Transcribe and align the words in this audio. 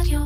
רדיו. 0.00 0.20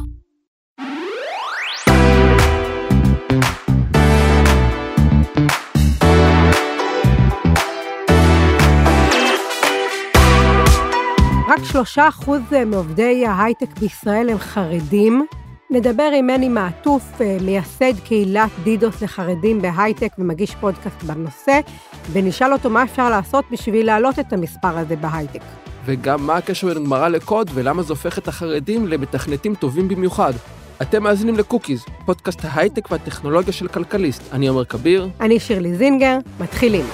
רק 11.49 11.65
שלושה 11.65 12.09
אחוז 12.09 12.41
מעובדי 12.67 13.27
ההייטק 13.27 13.79
בישראל 13.79 14.31
הם 14.31 14.39
חרדים. 14.39 15.27
נדבר 15.71 16.11
עם 16.19 16.27
מני 16.27 16.49
מעטוף, 16.49 17.21
אה, 17.21 17.37
מייסד 17.45 18.01
קהילת 18.05 18.51
דידוס 18.65 19.03
לחרדים 19.03 19.63
בהייטק 19.63 20.13
ומגיש 20.19 20.55
פודקאסט 20.55 21.03
בנושא, 21.03 21.61
ונשאל 22.13 22.53
אותו 22.53 22.71
מה 22.71 22.83
אפשר 22.83 23.11
לעשות 23.11 23.45
בשביל 23.51 23.87
להעלות 23.87 24.19
את 24.19 24.33
המספר 24.33 24.79
הזה 24.79 24.97
בהייטק. 24.97 25.43
וגם 25.85 26.27
מה 26.27 26.37
הקשר 26.37 26.67
בין 26.75 26.85
גמרא 26.85 27.09
לקוד 27.09 27.51
ולמה 27.55 27.83
זה 27.83 27.93
הופך 27.93 28.19
את 28.19 28.29
החרדים 28.29 28.87
למתכנתים 28.87 29.55
טובים 29.55 29.89
במיוחד. 29.89 30.33
אתם 30.83 31.03
מאזינים 31.03 31.37
לקוקיז, 31.37 31.85
פודקאסט 32.07 32.41
ההייטק 32.45 32.91
והטכנולוגיה 32.91 33.53
של 33.53 33.69
כלכליסט. 33.69 34.23
אני 34.33 34.49
עומר 34.49 34.65
כביר. 34.65 35.09
אני 35.21 35.41
שירלי 35.41 35.77
זינגר, 35.77 36.19
מתחילים. 36.41 36.85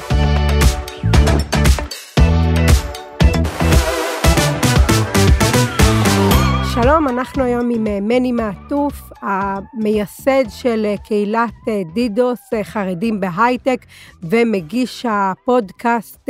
שלום, 6.82 7.08
אנחנו 7.08 7.44
היום 7.44 7.70
עם 7.70 7.86
אה, 7.86 7.98
מני 8.00 8.32
מעטוף, 8.32 9.10
המייסד 9.22 10.44
של 10.48 10.84
אה, 10.84 10.94
קהילת 11.04 11.54
אה, 11.68 11.82
דידוס 11.94 12.40
חרדים 12.62 13.20
בהייטק 13.20 13.86
ומגיש 14.22 15.06
הפודקאסט 15.08 16.28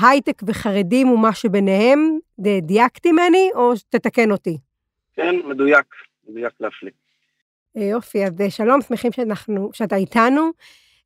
הייטק 0.00 0.42
וחרדים 0.46 1.08
ומה 1.08 1.34
שביניהם. 1.34 2.18
דייקתי 2.62 3.12
מני 3.12 3.50
או 3.54 3.72
תתקן 3.88 4.30
אותי? 4.30 4.58
כן, 5.14 5.34
מדויק, 5.44 5.86
מדויק 6.28 6.52
להפליא. 6.60 6.92
יופי, 7.74 8.24
אז 8.24 8.32
שלום, 8.48 8.80
שמחים 8.82 9.12
שאנחנו, 9.12 9.70
שאתה 9.72 9.96
איתנו. 9.96 10.50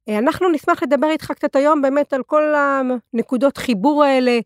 אה, 0.09 0.19
אנחנו 0.19 0.49
נשמח 0.49 0.83
לדבר 0.83 1.11
איתך 1.11 1.33
קצת 1.33 1.57
היום 1.57 1.83
באמת 1.83 2.13
על 2.13 2.23
כל 2.23 2.43
הנקודות 2.55 3.59
חיבור 3.59 4.05
האלה 4.05 4.39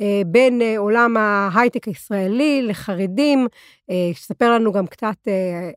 אה, 0.00 0.20
בין 0.26 0.62
אה, 0.62 0.78
עולם 0.78 1.16
ההייטק 1.16 1.84
הישראלי 1.84 2.62
לחרדים, 2.62 3.46
שתספר 4.12 4.50
לנו 4.52 4.72
גם 4.72 4.86
קצת 4.86 5.16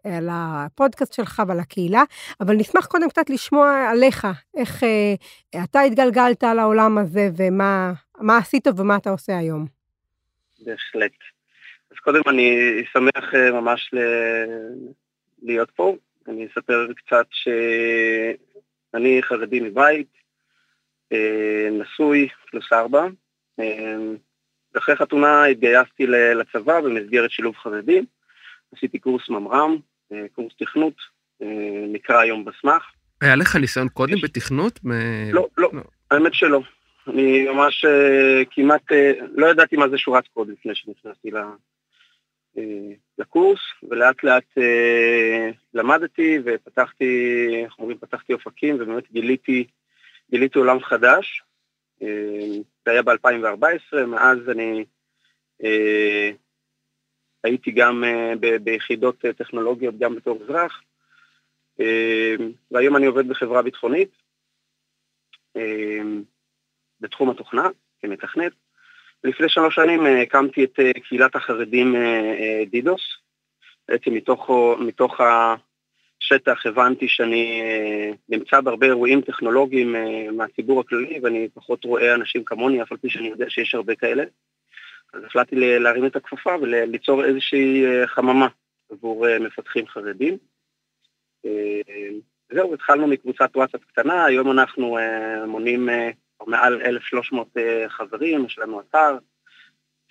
על 0.03 0.27
הפודקאסט 0.31 1.13
שלך 1.13 1.41
ועל 1.47 1.59
הקהילה, 1.59 2.03
אבל 2.41 2.55
נשמח 2.55 2.85
קודם 2.85 3.09
קצת 3.09 3.29
לשמוע 3.29 3.89
עליך, 3.91 4.27
איך 4.57 4.83
אתה 5.63 5.81
התגלגלת 5.81 6.43
לעולם 6.43 6.97
הזה 6.97 7.29
ומה 7.37 8.37
עשית 8.37 8.67
ומה 8.77 8.95
אתה 8.95 9.09
עושה 9.09 9.37
היום. 9.37 9.65
בהחלט. 10.65 11.11
אז 11.91 11.97
קודם 11.97 12.21
אני 12.27 12.57
שמח 12.93 13.33
ממש. 13.53 13.93
להיות 15.43 15.71
פה. 15.71 15.95
אני 16.27 16.47
אספר 16.47 16.87
קצת 16.93 17.25
ש... 17.31 17.47
אני 18.93 19.23
חרדי 19.23 19.59
מבית, 19.59 20.07
אה, 21.11 21.67
נשוי, 21.71 22.27
פלוס 22.51 22.73
ארבע. 22.73 23.07
אה, 23.59 23.95
אחרי 24.77 24.95
חתונה 24.95 25.45
התגייסתי 25.45 26.07
לצבא 26.07 26.81
במסגרת 26.81 27.31
שילוב 27.31 27.55
חרדים. 27.55 28.05
עשיתי 28.75 28.99
קורס 28.99 29.29
ממר"ם, 29.29 29.77
אה, 30.11 30.25
קורס 30.35 30.53
תכנות, 30.59 31.21
נקרא 31.87 32.19
היום 32.19 32.45
בסמך. 32.45 32.83
היה 33.21 33.35
לך 33.35 33.55
ניסיון 33.55 33.89
קודם 33.89 34.15
בתכנות? 34.23 34.79
לא, 35.31 35.47
לא, 35.57 35.69
לא, 35.73 35.81
האמת 36.11 36.33
שלא. 36.33 36.61
אני 37.07 37.47
ממש 37.47 37.85
כמעט, 38.51 38.91
לא 39.35 39.47
ידעתי 39.47 39.77
מה 39.77 39.89
זה 39.89 39.97
שורת 39.97 40.27
קוד 40.27 40.49
לפני 40.49 40.75
שנכנסתי 40.75 41.31
לקורס, 43.17 43.59
ולאט 43.83 44.23
לאט 44.23 44.57
אה, 44.57 45.49
למדתי 45.73 46.39
ופתחתי, 46.45 47.49
איך 47.65 47.79
אומרים, 47.79 47.97
פתחתי 47.97 48.33
אופקים 48.33 48.75
ובאמת 48.75 49.11
גיליתי, 49.11 49.67
גיליתי 50.31 50.59
עולם 50.59 50.79
חדש. 50.79 51.43
אה, 52.01 52.57
זה 52.85 52.91
היה 52.91 53.01
ב-2014, 53.01 54.05
מאז 54.07 54.37
אני 54.49 54.85
הייתי 57.43 57.71
גם 57.71 58.03
ביחידות 58.63 59.25
טכנולוגיות, 59.37 59.97
גם 59.99 60.15
בתור 60.15 60.39
אזרח, 60.43 60.81
והיום 62.71 62.95
אני 62.95 63.05
עובד 63.05 63.27
בחברה 63.27 63.61
ביטחונית 63.61 64.09
בתחום 67.01 67.29
התוכנה 67.29 67.69
כמתכנת. 67.99 68.51
לפני 69.23 69.49
שלוש 69.49 69.75
שנים 69.75 70.05
אה, 70.05 70.21
הקמתי 70.21 70.63
את 70.63 70.79
אה, 70.79 70.91
קהילת 70.93 71.35
החרדים 71.35 71.95
אה, 71.95 72.63
דידוס. 72.69 73.01
בעצם 73.87 74.13
מתוך, 74.13 74.49
מתוך 74.79 75.19
השטח 75.21 76.65
הבנתי 76.65 77.07
שאני 77.07 77.61
נמצא 78.29 78.61
בהרבה 78.61 78.87
אירועים 78.87 79.21
טכנולוגיים 79.21 79.95
מהציבור 80.37 80.79
הכללי, 80.79 81.19
ואני 81.23 81.47
פחות 81.53 81.83
רואה 81.83 82.15
אנשים 82.15 82.43
כמוני, 82.43 82.81
אף 82.81 82.91
על 82.91 82.97
פי 82.97 83.09
שאני 83.09 83.27
יודע 83.27 83.49
שיש 83.49 83.75
הרבה 83.75 83.95
כאלה. 83.95 84.23
אז 85.13 85.23
החלטתי 85.23 85.55
להרים 85.55 86.05
את 86.05 86.15
הכפפה 86.15 86.55
וליצור 86.61 87.25
איזושהי 87.25 87.83
חממה 88.05 88.47
עבור 88.91 89.25
מפתחים 89.39 89.87
חרדים. 89.87 90.37
זהו, 92.53 92.73
התחלנו 92.73 93.07
מקבוצת 93.07 93.49
וואטסאפ 93.55 93.81
קטנה, 93.83 94.25
היום 94.25 94.51
אנחנו 94.51 94.97
מונים 95.47 95.89
מעל 96.47 96.81
1,300 96.81 97.47
אה, 97.57 97.89
חברים, 97.89 98.45
יש 98.45 98.59
לנו 98.59 98.81
אתר, 98.81 99.17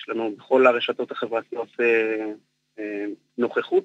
יש 0.00 0.08
לנו 0.08 0.36
בכל 0.36 0.66
הרשתות 0.66 1.10
החברתיות 1.10 1.68
אה, 1.80 2.32
אה, 2.78 3.04
נוכחות, 3.38 3.84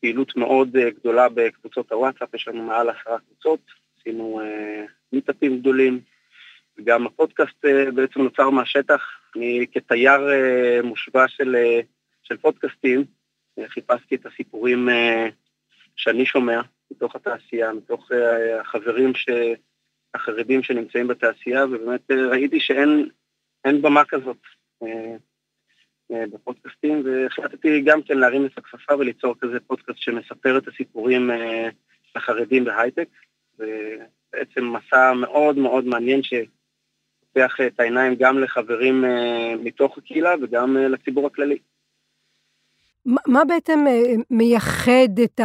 פעילות 0.00 0.36
מאוד 0.36 0.68
גדולה 0.72 1.28
בקבוצות 1.28 1.92
הוואטסאפ, 1.92 2.34
יש 2.34 2.48
לנו 2.48 2.62
מעל 2.62 2.90
עשרה 2.90 3.18
קבוצות, 3.18 3.60
עשינו 3.98 4.40
מיטאפים 5.12 5.60
גדולים, 5.60 6.00
וגם 6.78 7.06
הפודקאסט 7.06 7.64
בעצם 7.94 8.20
נוצר 8.22 8.50
מהשטח, 8.50 9.02
אני 9.36 9.66
כתייר 9.72 10.20
מושבע 10.82 11.28
של, 11.28 11.56
של 12.22 12.36
פודקאסטים, 12.36 13.04
חיפשתי 13.66 14.14
את 14.14 14.26
הסיפורים 14.26 14.88
שאני 15.96 16.26
שומע 16.26 16.60
מתוך 16.90 17.16
התעשייה, 17.16 17.72
מתוך 17.72 18.10
החברים 18.60 19.14
ש... 19.14 19.28
החרדים 20.14 20.62
שנמצאים 20.62 21.08
בתעשייה, 21.08 21.64
ובאמת 21.64 22.10
אה, 22.10 22.28
ראיתי 22.30 22.60
שאין 22.60 23.08
במה 23.82 24.04
כזאת 24.04 24.36
אה, 24.82 25.16
אה, 26.12 26.24
בפודקאסטים, 26.32 27.02
והחלטתי 27.04 27.80
גם 27.80 28.02
כן 28.02 28.18
להרים 28.18 28.46
את 28.46 28.58
הכפפה 28.58 28.94
וליצור 28.96 29.34
כזה 29.40 29.60
פודקאסט 29.66 29.98
שמספר 29.98 30.58
את 30.58 30.68
הסיפורים 30.68 31.30
לחרדים 32.16 32.64
בהייטק, 32.64 33.08
ובעצם 33.58 34.72
מסע 34.72 35.12
מאוד 35.12 35.58
מאוד 35.58 35.84
מעניין 35.84 36.20
שפותח 36.22 37.56
את 37.66 37.80
העיניים 37.80 38.14
גם 38.14 38.38
לחברים 38.38 39.04
מתוך 39.64 39.98
הקהילה 39.98 40.34
וגם 40.42 40.76
לציבור 40.76 41.26
הכללי. 41.26 41.58
מה 43.06 43.44
בעצם 43.44 43.84
מייחד 44.30 45.18
את 45.24 45.40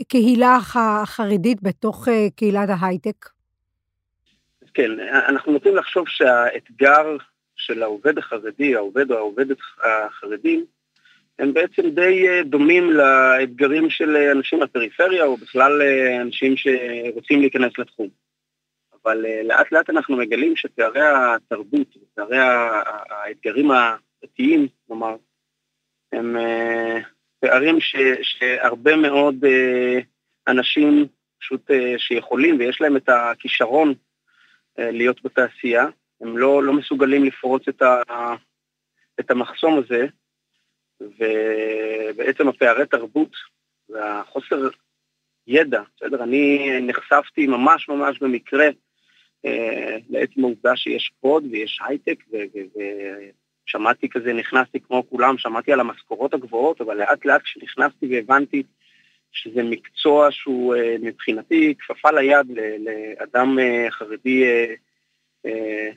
הקהילה 0.00 0.56
החרדית 0.56 1.62
בתוך 1.62 2.08
קהילת 2.36 2.68
ההייטק? 2.68 3.39
כן, 4.74 5.00
אנחנו 5.00 5.52
נוטים 5.52 5.76
לחשוב 5.76 6.08
שהאתגר 6.08 7.16
של 7.56 7.82
העובד 7.82 8.18
החרדי, 8.18 8.76
העובד 8.76 9.10
או 9.10 9.16
העובדת 9.16 9.56
החרדים, 9.82 10.64
הם 11.38 11.54
בעצם 11.54 11.90
די 11.90 12.28
אה, 12.28 12.42
דומים 12.42 12.90
לאתגרים 12.90 13.90
של 13.90 14.16
אנשים 14.16 14.60
בפריפריה, 14.60 15.24
או 15.24 15.36
בכלל 15.36 15.82
אה, 15.82 16.20
אנשים 16.20 16.54
שרוצים 16.56 17.40
להיכנס 17.40 17.78
לתחום. 17.78 18.08
אבל 19.02 19.26
אה, 19.26 19.42
לאט 19.42 19.72
לאט 19.72 19.90
אנחנו 19.90 20.16
מגלים 20.16 20.56
שפערי 20.56 21.02
התרבות 21.02 21.96
ופערי 21.96 22.38
האתגרים 23.10 23.70
הדתיים, 23.70 24.66
כלומר, 24.86 25.16
הם 26.12 26.36
פערים 27.40 27.80
ש, 27.80 27.96
שהרבה 28.22 28.96
מאוד 28.96 29.44
אנשים 30.48 31.06
פשוט 31.40 31.70
שיכולים 31.98 32.58
ויש 32.58 32.80
להם 32.80 32.96
את 32.96 33.08
הכישרון 33.08 33.88
אה, 33.88 33.94
להיות 34.80 35.24
בתעשייה, 35.24 35.86
הם 36.20 36.38
לא, 36.38 36.62
לא 36.62 36.72
מסוגלים 36.72 37.24
לפרוץ 37.24 37.68
את, 37.68 37.82
ה, 37.82 38.02
את 39.20 39.30
המחסום 39.30 39.78
הזה, 39.78 40.06
ובעצם 41.00 42.48
הפערי 42.48 42.86
תרבות 42.86 43.32
והחוסר 43.88 44.68
ידע, 45.46 45.82
בסדר? 45.96 46.22
אני 46.22 46.68
נחשפתי 46.80 47.46
ממש 47.46 47.88
ממש 47.88 48.18
במקרה 48.18 48.68
אה, 49.44 49.96
לעצם 50.08 50.44
העובדה 50.44 50.76
שיש 50.76 51.12
קוד 51.20 51.44
ויש 51.50 51.78
הייטק, 51.86 52.24
ושמעתי 53.66 54.08
כזה, 54.08 54.32
נכנסתי 54.32 54.80
כמו 54.80 55.04
כולם, 55.10 55.38
שמעתי 55.38 55.72
על 55.72 55.80
המשכורות 55.80 56.34
הגבוהות, 56.34 56.80
אבל 56.80 56.96
לאט 56.96 57.24
לאט 57.24 57.42
כשנכנסתי 57.42 58.06
והבנתי 58.10 58.62
שזה 59.32 59.62
מקצוע 59.62 60.28
שהוא 60.30 60.74
אה, 60.76 60.96
מבחינתי 61.00 61.74
כפפה 61.78 62.10
ליד 62.10 62.46
לאדם 62.78 63.58
אה, 63.58 63.86
חרדי 63.90 64.44
אה, 65.46 65.90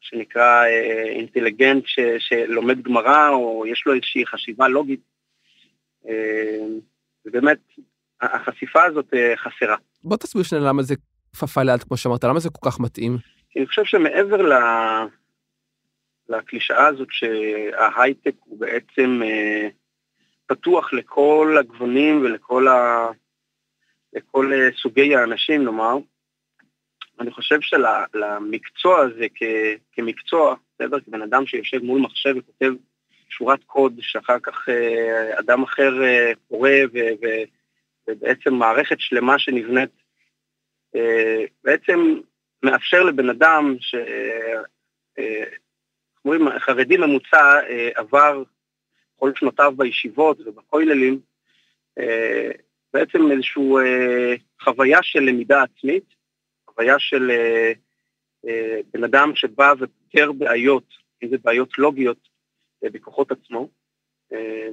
שנקרא 0.00 0.66
אינטליגנט 1.08 1.82
ש, 1.86 1.98
שלומד 2.18 2.82
גמרא 2.82 3.28
או 3.28 3.64
יש 3.66 3.82
לו 3.86 3.94
איזושהי 3.94 4.26
חשיבה 4.26 4.68
לוגית. 4.68 5.00
ובאמת, 7.26 7.58
החשיפה 8.20 8.84
הזאת 8.84 9.14
חסרה. 9.36 9.76
בוא 10.04 10.16
תסביר 10.16 10.42
שנייה 10.42 10.64
למה 10.64 10.82
זה 10.82 10.94
כפפה 11.32 11.62
ליד, 11.62 11.82
כמו 11.82 11.96
שאמרת, 11.96 12.24
למה 12.24 12.40
זה 12.40 12.50
כל 12.50 12.70
כך 12.70 12.80
מתאים? 12.80 13.16
אני 13.56 13.66
חושב 13.66 13.84
שמעבר 13.84 14.42
ל... 14.42 14.52
לקלישאה 16.28 16.86
הזאת 16.86 17.08
שההייטק 17.10 18.34
הוא 18.44 18.60
בעצם 18.60 19.20
אה, 19.24 19.68
פתוח 20.54 20.92
לכל 20.92 21.56
הגוונים 21.60 22.20
ולכל 22.22 22.68
ה... 22.68 23.08
לכל 24.12 24.52
אה, 24.52 24.68
סוגי 24.82 25.16
האנשים, 25.16 25.64
נאמר, 25.64 25.96
אני 27.20 27.30
חושב 27.30 27.58
שלמקצוע 27.60 29.00
הזה 29.00 29.26
כ, 29.34 29.42
כמקצוע, 29.92 30.54
בסדר? 30.74 31.00
כבן 31.00 31.22
אדם 31.22 31.46
שיושב 31.46 31.78
מול 31.78 32.00
מחשב 32.00 32.34
וכותב 32.36 32.72
שורת 33.28 33.64
קוד 33.64 33.94
שאחר 34.00 34.38
כך 34.42 34.68
אה, 34.68 35.38
אדם 35.38 35.62
אחר 35.62 36.04
אה, 36.04 36.32
קורא 36.48 36.70
ו, 36.92 36.98
ו, 37.22 37.26
ובעצם 38.08 38.54
מערכת 38.54 38.96
שלמה 39.00 39.38
שנבנית, 39.38 39.90
בעצם 41.64 42.14
מאפשר 42.62 43.02
לבן 43.02 43.30
אדם 43.30 43.76
ש... 43.80 43.94
אומרים, 46.24 46.58
חרדי 46.58 46.96
ממוצע 46.96 47.60
עבר 47.94 48.42
כל 49.24 49.32
שנותיו 49.34 49.72
בישיבות 49.76 50.40
ובכוללים, 50.40 51.20
אה, 51.98 52.50
בעצם 52.94 53.18
איזושהי 53.32 53.62
אה, 53.62 54.34
חוויה 54.60 54.98
של 55.02 55.20
למידה 55.20 55.62
עצמית, 55.62 56.04
חוויה 56.66 56.98
של 56.98 57.30
אה, 57.30 57.72
בן 58.92 59.04
אדם 59.04 59.32
שבא 59.34 59.74
ופותר 59.78 60.32
בעיות, 60.32 60.84
אם 61.22 61.28
זה 61.28 61.36
בעיות 61.44 61.78
לוגיות, 61.78 62.28
בכוחות 62.82 63.32
עצמו, 63.32 63.68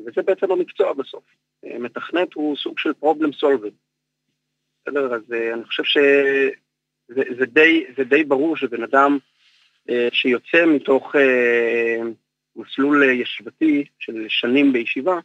וזה 0.05 0.21
בעצם 0.25 0.51
המקצוע 0.51 0.93
בסוף. 0.93 1.23
מתכנת 1.63 2.33
הוא 2.33 2.57
סוג 2.57 2.79
של 2.79 2.91
problem 3.03 3.43
solver. 3.43 3.71
בסדר? 4.81 5.15
אז 5.15 5.21
אני 5.53 5.63
חושב 5.63 5.83
שזה 5.83 7.45
די, 7.45 7.85
די 8.09 8.23
ברור 8.23 8.57
שבן 8.57 8.83
אדם 8.83 9.17
שיוצא 10.11 10.65
מתוך 10.65 11.15
מסלול 12.55 13.03
ישיבתי 13.03 13.85
של 13.99 14.25
שנים 14.29 14.73
בישיבה, 14.73 15.19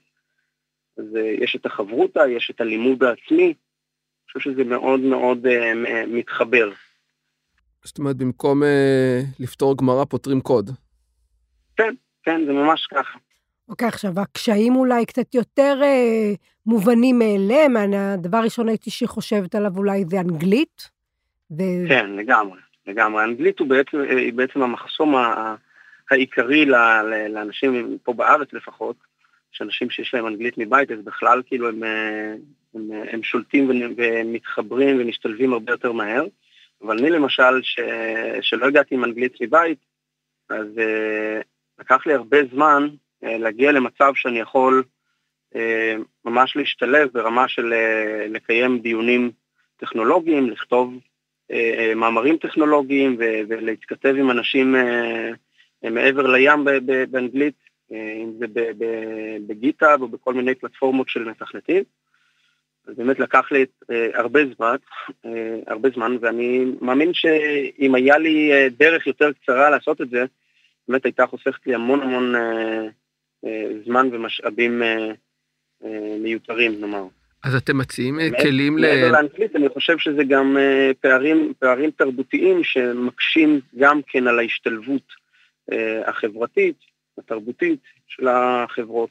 אז 0.98 1.04
אה, 1.16 1.34
יש 1.40 1.56
את 1.56 1.66
החברותה, 1.66 2.20
יש 2.28 2.50
את 2.54 2.60
הלימוד 2.60 3.04
העצמי, 3.04 3.44
אני 3.44 4.32
חושב 4.32 4.50
שזה 4.50 4.64
מאוד 4.64 5.00
מאוד 5.00 5.46
מתחבר. 6.06 6.70
זאת 7.84 7.98
אומרת, 7.98 8.16
במקום 8.16 8.62
לפתור 9.40 9.76
גמרא 9.76 10.04
פותרים 10.04 10.40
קוד. 10.40 10.70
כן, 11.76 11.94
כן, 12.22 12.40
זה 12.46 12.52
ממש 12.52 12.86
ככה. 12.86 13.18
אוקיי, 13.68 13.88
עכשיו 13.88 14.20
הקשיים 14.20 14.76
אולי 14.76 15.06
קצת 15.06 15.34
יותר 15.34 15.78
אה, 15.82 16.32
מובנים 16.66 17.18
מאליהם, 17.18 17.76
הדבר 17.76 18.38
הראשון 18.38 18.68
הייתי 18.68 18.90
שחושבת 18.90 19.54
עליו 19.54 19.76
אולי 19.76 20.04
זה 20.10 20.20
אנגלית. 20.20 20.90
ו... 21.50 21.62
כן, 21.88 22.10
לגמרי. 22.10 22.60
לגמרי. 22.86 23.22
האנגלית 23.22 23.58
הוא 23.58 23.68
בעצם, 23.68 23.98
היא 24.00 24.32
בעצם 24.32 24.62
המחסום 24.62 25.14
העיקרי 26.10 26.64
לאנשים 27.28 27.98
פה 28.02 28.12
בארץ 28.12 28.52
לפחות, 28.52 28.96
שאנשים 29.52 29.90
שיש 29.90 30.14
להם 30.14 30.26
אנגלית 30.26 30.58
מבית, 30.58 30.90
אז 30.90 30.98
בכלל 31.04 31.42
כאילו 31.46 31.68
הם, 31.68 31.82
הם, 32.74 32.90
הם 33.12 33.22
שולטים 33.22 33.70
ומתחברים 33.96 35.00
ומשתלבים 35.00 35.52
הרבה 35.52 35.72
יותר 35.72 35.92
מהר. 35.92 36.26
אבל 36.82 36.98
אני 36.98 37.10
למשל, 37.10 37.62
ש, 37.62 37.80
שלא 38.40 38.66
הגעתי 38.66 38.94
עם 38.94 39.04
אנגלית 39.04 39.40
מבית, 39.40 39.78
אז 40.50 40.66
uh, 40.76 41.44
לקח 41.78 42.06
לי 42.06 42.14
הרבה 42.14 42.38
זמן 42.52 42.88
uh, 43.24 43.28
להגיע 43.28 43.72
למצב 43.72 44.12
שאני 44.14 44.38
יכול 44.38 44.84
uh, 45.54 45.58
ממש 46.24 46.56
להשתלב 46.56 47.08
ברמה 47.12 47.48
של 47.48 47.72
uh, 47.72 48.32
לקיים 48.32 48.78
דיונים 48.78 49.30
טכנולוגיים, 49.76 50.50
לכתוב 50.50 50.94
אה, 51.50 51.74
אה, 51.78 51.94
מאמרים 51.94 52.36
טכנולוגיים 52.36 53.16
ולהתכתב 53.48 54.14
עם 54.18 54.30
אנשים 54.30 54.76
אה, 54.76 55.30
מעבר 55.90 56.26
לים 56.26 56.64
באנגלית, 57.10 57.54
אם 57.90 58.32
זה 58.38 58.46
בגיטה 59.46 59.94
או 60.00 60.08
בכל 60.08 60.34
מיני 60.34 60.54
פלטפורמות 60.54 61.08
של 61.08 61.24
מתכנתים. 61.24 61.82
אז 62.86 62.94
באמת 62.96 63.18
לקח 63.18 63.52
לי 63.52 63.66
הרבה 64.14 64.40
זמן, 64.56 64.76
הרבה 65.66 65.88
זמן, 65.94 66.16
ואני 66.20 66.64
מאמין 66.80 67.14
שאם 67.14 67.94
היה 67.94 68.18
לי 68.18 68.50
דרך 68.78 69.06
יותר 69.06 69.32
קצרה 69.32 69.70
לעשות 69.70 70.00
את 70.00 70.10
זה, 70.10 70.24
באמת 70.88 71.04
הייתה 71.04 71.26
חוסכת 71.26 71.66
לי 71.66 71.74
המון 71.74 72.00
המון 72.02 72.34
זמן 73.84 74.08
ומשאבים 74.12 74.82
מיותרים, 76.20 76.80
נאמר. 76.80 77.06
אז 77.46 77.54
אתם 77.54 77.78
מציעים 77.78 78.20
אה, 78.20 78.28
כלים 78.42 78.78
ל... 78.78 78.80
מעבר 78.80 79.12
לאנגלית, 79.12 79.56
אני 79.56 79.68
חושב 79.68 79.98
שזה 79.98 80.24
גם 80.24 80.56
אה, 80.56 80.90
פערים, 81.00 81.52
פערים 81.58 81.90
תרבותיים 81.90 82.64
שמקשים 82.64 83.60
גם 83.78 84.00
כן 84.06 84.26
על 84.26 84.38
ההשתלבות 84.38 85.02
אה, 85.10 85.25
החברתית, 86.06 86.76
התרבותית 87.18 87.80
של 88.06 88.28
החברות. 88.28 89.10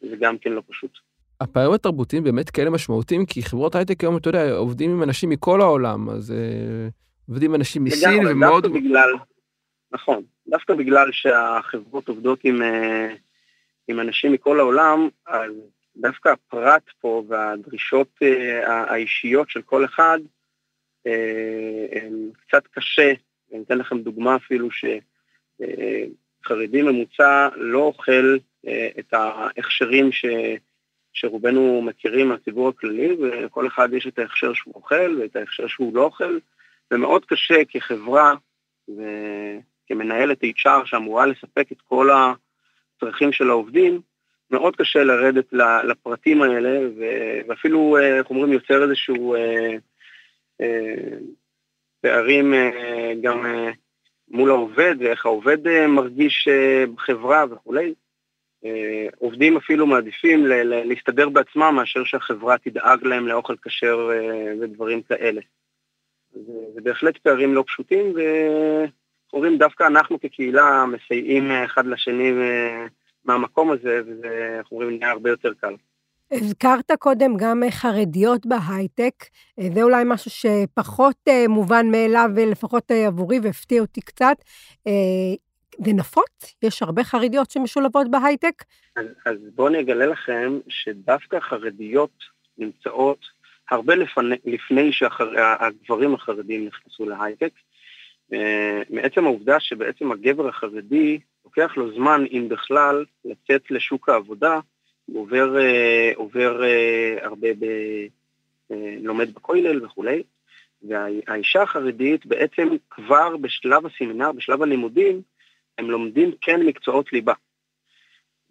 זה 0.00 0.16
גם 0.16 0.38
כן 0.38 0.52
לא 0.52 0.62
פשוט. 0.68 0.98
הפערים 1.40 1.72
התרבותיים 1.72 2.24
באמת 2.24 2.50
כאלה 2.50 2.70
משמעותיים, 2.70 3.26
כי 3.26 3.42
חברות 3.42 3.74
הייטק 3.74 4.00
היום, 4.00 4.16
אתה 4.16 4.28
יודע, 4.28 4.52
עובדים 4.52 4.90
עם 4.90 5.02
אנשים 5.02 5.30
מכל 5.30 5.60
העולם, 5.60 6.10
אז 6.10 6.34
עובדים 7.28 7.50
עם 7.50 7.54
אנשים 7.54 7.84
מסין 7.84 8.26
ומאוד... 8.26 8.62
דווקא 8.62 8.78
בגלל, 8.80 9.10
נכון, 9.92 10.22
דווקא 10.48 10.74
בגלל 10.74 11.08
שהחברות 11.12 12.08
עובדות 12.08 12.40
עם, 12.44 12.62
עם 13.88 14.00
אנשים 14.00 14.32
מכל 14.32 14.60
העולם, 14.60 15.08
אז 15.26 15.52
דווקא 15.96 16.28
הפרט 16.28 16.82
פה 17.00 17.22
והדרישות 17.28 18.08
אה, 18.22 18.92
האישיות 18.92 19.50
של 19.50 19.62
כל 19.62 19.84
אחד, 19.84 20.18
אה, 21.06 21.86
הם 21.92 22.30
קצת 22.46 22.66
קשה. 22.66 23.12
אני 23.52 23.62
אתן 23.62 23.78
לכם 23.78 23.98
דוגמה 23.98 24.36
אפילו 24.36 24.70
שחרדי 25.58 26.82
ממוצע 26.82 27.48
לא 27.56 27.78
אוכל 27.78 28.36
אה, 28.66 28.88
את 28.98 29.12
ההכשרים 29.12 30.12
ש... 30.12 30.24
שרובנו 31.12 31.82
מכירים 31.82 32.28
מהציבור 32.28 32.68
הכללי, 32.68 33.16
וכל 33.22 33.66
אחד 33.66 33.92
יש 33.92 34.06
את 34.06 34.18
ההכשר 34.18 34.52
שהוא 34.52 34.74
אוכל 34.74 35.16
ואת 35.20 35.36
ההכשר 35.36 35.66
שהוא 35.66 35.94
לא 35.94 36.02
אוכל, 36.02 36.38
ומאוד 36.90 37.24
קשה 37.24 37.64
כחברה 37.68 38.34
וכמנהלת 38.88 40.44
HR 40.44 40.84
שאמורה 40.86 41.26
לספק 41.26 41.72
את 41.72 41.80
כל 41.80 42.08
הצרכים 42.10 43.32
של 43.32 43.50
העובדים, 43.50 44.00
מאוד 44.50 44.76
קשה 44.76 45.04
לרדת 45.04 45.52
לפרטים 45.84 46.42
האלה, 46.42 46.80
ואפילו, 47.48 47.96
אה, 47.96 48.18
איך 48.18 48.30
אומרים, 48.30 48.52
יוצר 48.52 48.82
איזשהו 48.82 49.34
אה, 49.34 49.76
אה, 50.60 51.18
פערים 52.00 52.54
גם 53.22 53.46
מול 54.30 54.50
העובד, 54.50 54.94
ואיך 54.98 55.26
העובד 55.26 55.86
מרגיש 55.86 56.48
בחברה 56.94 57.44
וכולי. 57.50 57.94
עובדים 59.18 59.56
אפילו 59.56 59.86
מעדיפים 59.86 60.46
להסתדר 60.64 61.28
בעצמם 61.28 61.72
מאשר 61.76 62.04
שהחברה 62.04 62.58
תדאג 62.58 63.04
להם 63.04 63.28
לאוכל 63.28 63.54
כשר 63.62 64.10
ודברים 64.60 65.02
כאלה. 65.02 65.40
זה 66.74 66.80
בהחלט 66.82 67.16
פערים 67.18 67.54
לא 67.54 67.64
פשוטים, 67.66 68.12
ואומרים 69.32 69.58
דווקא 69.58 69.86
אנחנו 69.86 70.20
כקהילה 70.20 70.84
מסייעים 70.86 71.50
אחד 71.50 71.86
לשני 71.86 72.32
מהמקום 73.24 73.70
הזה, 73.70 74.02
איך 74.58 74.72
אומרים, 74.72 74.98
נהיה 74.98 75.10
הרבה 75.10 75.30
יותר 75.30 75.52
קל. 75.60 75.74
הזכרת 76.32 76.90
קודם 76.98 77.36
גם 77.36 77.62
חרדיות 77.70 78.46
בהייטק, 78.46 79.14
זה 79.74 79.82
אולי 79.82 80.02
משהו 80.06 80.30
שפחות 80.30 81.16
אה, 81.28 81.48
מובן 81.48 81.86
מאליו, 81.90 82.30
לפחות 82.36 82.90
אה, 82.90 83.06
עבורי, 83.06 83.38
והפתיע 83.42 83.80
אותי 83.80 84.00
קצת. 84.00 84.36
אה, 84.86 84.92
זה 85.84 85.92
נפוץ? 85.92 86.54
יש 86.62 86.82
הרבה 86.82 87.04
חרדיות 87.04 87.50
שמשולבות 87.50 88.10
בהייטק? 88.10 88.64
אז, 88.96 89.06
אז 89.26 89.36
בואו 89.54 89.68
אני 89.68 89.80
אגלה 89.80 90.06
לכם 90.06 90.58
שדווקא 90.68 91.40
חרדיות 91.40 92.24
נמצאות 92.58 93.18
הרבה 93.70 93.94
לפני, 93.94 94.36
לפני 94.44 94.92
שהגברים 94.92 96.14
החרדים 96.14 96.66
נכנסו 96.66 97.06
להייטק. 97.08 97.52
מעצם 98.90 99.24
העובדה 99.24 99.60
שבעצם 99.60 100.12
הגבר 100.12 100.48
החרדי 100.48 101.18
לוקח 101.44 101.76
לו 101.76 101.94
זמן, 101.94 102.24
אם 102.32 102.48
בכלל, 102.48 103.04
לצאת 103.24 103.70
לשוק 103.70 104.08
העבודה, 104.08 104.60
עובר, 105.14 105.58
אה, 105.58 106.12
עובר 106.16 106.64
אה, 106.64 107.16
הרבה, 107.22 107.48
ב, 107.58 107.64
אה, 108.70 108.94
לומד 109.00 109.34
בכולל 109.34 109.84
וכולי, 109.84 110.22
והאישה 110.82 111.62
החרדית 111.62 112.26
בעצם 112.26 112.68
כבר 112.90 113.36
בשלב 113.36 113.86
הסמינר, 113.86 114.32
בשלב 114.32 114.62
הלימודים, 114.62 115.22
הם 115.78 115.90
לומדים 115.90 116.32
כן 116.40 116.62
מקצועות 116.62 117.12
ליבה. 117.12 117.34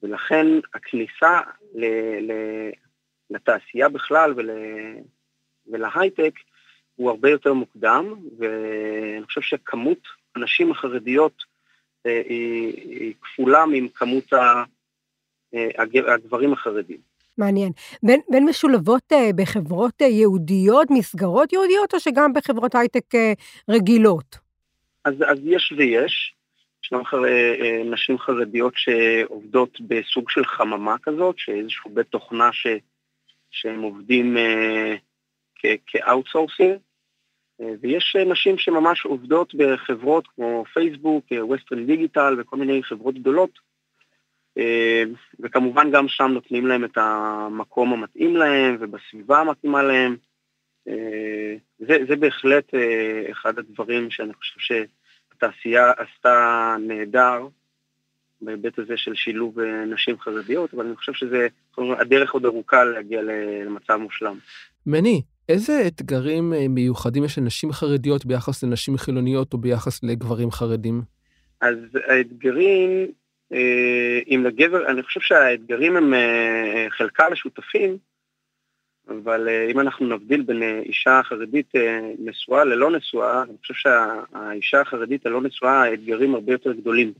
ולכן 0.03 0.47
הכניסה 0.73 1.39
ל, 1.75 1.85
ל, 2.21 2.31
לתעשייה 3.29 3.89
בכלל 3.89 4.33
ול, 4.35 4.49
ולהייטק 5.67 6.33
הוא 6.95 7.09
הרבה 7.09 7.29
יותר 7.29 7.53
מוקדם, 7.53 8.15
ואני 8.37 9.25
חושב 9.25 9.41
שכמות 9.41 9.99
הנשים 10.35 10.71
החרדיות 10.71 11.43
היא, 12.05 12.73
היא 12.75 13.13
כפולה 13.21 13.65
מכמות 13.65 14.33
אה, 14.33 14.63
הגברים 16.07 16.53
החרדים. 16.53 16.97
מעניין. 17.37 17.71
בין, 18.03 18.21
בין 18.29 18.45
משולבות 18.45 19.11
uh, 19.13 19.15
בחברות 19.35 20.01
uh, 20.01 20.05
יהודיות, 20.05 20.87
מסגרות 20.91 21.53
יהודיות, 21.53 21.93
או 21.93 21.99
שגם 21.99 22.33
בחברות 22.33 22.75
הייטק 22.75 23.05
רגילות? 23.69 24.37
אז, 25.05 25.13
אז 25.27 25.37
יש 25.43 25.73
ויש. 25.77 26.33
ישנן 26.83 27.01
נשים 27.85 28.17
חרדיות 28.17 28.73
שעובדות 28.75 29.81
בסוג 29.81 30.29
של 30.29 30.45
חממה 30.45 30.95
כזאת, 31.03 31.35
שאיזשהו 31.37 31.91
בית 31.91 32.07
תוכנה 32.07 32.53
ש, 32.53 32.67
שהם 33.51 33.81
עובדים 33.81 34.37
כ 35.87 36.00
outsourcing, 36.00 36.77
ויש 37.81 38.15
נשים 38.15 38.57
שממש 38.57 39.05
עובדות 39.05 39.55
בחברות 39.55 40.27
כמו 40.27 40.63
פייסבוק, 40.73 41.25
ווסטרן 41.41 41.85
דיגיטל 41.85 42.35
וכל 42.39 42.57
מיני 42.57 42.83
חברות 42.83 43.15
גדולות, 43.15 43.59
וכמובן 45.39 45.91
גם 45.91 46.07
שם 46.07 46.31
נותנים 46.33 46.67
להם 46.67 46.85
את 46.85 46.97
המקום 46.97 47.93
המתאים 47.93 48.35
להם 48.35 48.77
ובסביבה 48.79 49.39
המתאימה 49.39 49.83
להם. 49.83 50.15
זה, 51.79 51.97
זה 52.07 52.15
בהחלט 52.15 52.73
אחד 53.31 53.59
הדברים 53.59 54.11
שאני 54.11 54.33
חושב 54.33 54.59
שהתעשייה 54.59 55.91
עשתה 55.91 56.75
נהדר 56.79 57.47
בהיבט 58.41 58.79
הזה 58.79 58.97
של 58.97 59.15
שילוב 59.15 59.59
נשים 59.87 60.19
חרדיות, 60.19 60.73
אבל 60.73 60.85
אני 60.85 60.95
חושב 60.95 61.13
שזה, 61.13 61.47
הדרך 61.77 62.31
עוד 62.31 62.45
ארוכה 62.45 62.83
להגיע 62.83 63.21
למצב 63.21 63.95
מושלם. 63.95 64.37
מני, 64.85 65.21
איזה 65.49 65.83
אתגרים 65.87 66.53
מיוחדים 66.69 67.23
יש 67.23 67.37
לנשים 67.37 67.71
חרדיות 67.71 68.25
ביחס 68.25 68.63
לנשים 68.63 68.97
חילוניות 68.97 69.53
או 69.53 69.57
ביחס 69.57 70.03
לגברים 70.03 70.51
חרדים? 70.51 71.01
אז 71.61 71.75
האתגרים 72.07 72.89
אה, 72.89 73.05
אם 73.51 74.43
לגבר, 74.45 74.87
אני 74.87 75.03
חושב 75.03 75.19
שהאתגרים 75.19 75.97
הם 75.97 76.13
אה, 76.13 76.85
חלקה 76.89 77.29
משותפים, 77.31 77.97
אבל 79.07 79.49
אה, 79.49 79.67
אם 79.71 79.79
אנחנו 79.79 80.07
נבדיל 80.07 80.41
בין 80.41 80.63
אישה 80.63 81.21
חרדית 81.23 81.71
נשואה 82.19 82.63
ללא 82.63 82.91
נשואה, 82.91 83.43
אני 83.43 83.57
חושב 83.61 83.73
שהאישה 83.73 84.81
החרדית 84.81 85.25
הלא 85.25 85.41
נשואה, 85.41 85.83
האתגרים 85.83 86.35
הרבה 86.35 86.51
יותר 86.51 86.73
גדולים. 86.73 87.13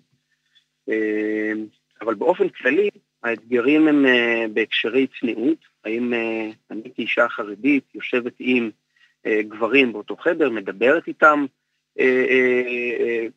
אבל 2.02 2.14
באופן 2.14 2.50
כללי, 2.50 2.90
האתגרים 3.24 3.88
הם 3.88 4.06
בהקשרי 4.54 5.08
צניעות, 5.20 5.58
האם 5.86 6.14
אני 6.72 6.92
כאישה 6.96 7.30
חרדית 7.30 7.84
יושבת 7.96 8.34
עם 8.40 8.70
גברים 9.28 9.94
באותו 9.94 10.16
חדר, 10.16 10.50
מדברת 10.50 11.08
איתם, 11.08 11.40
אה, 11.40 11.44
אה, 11.44 11.46
אה, 11.46 11.57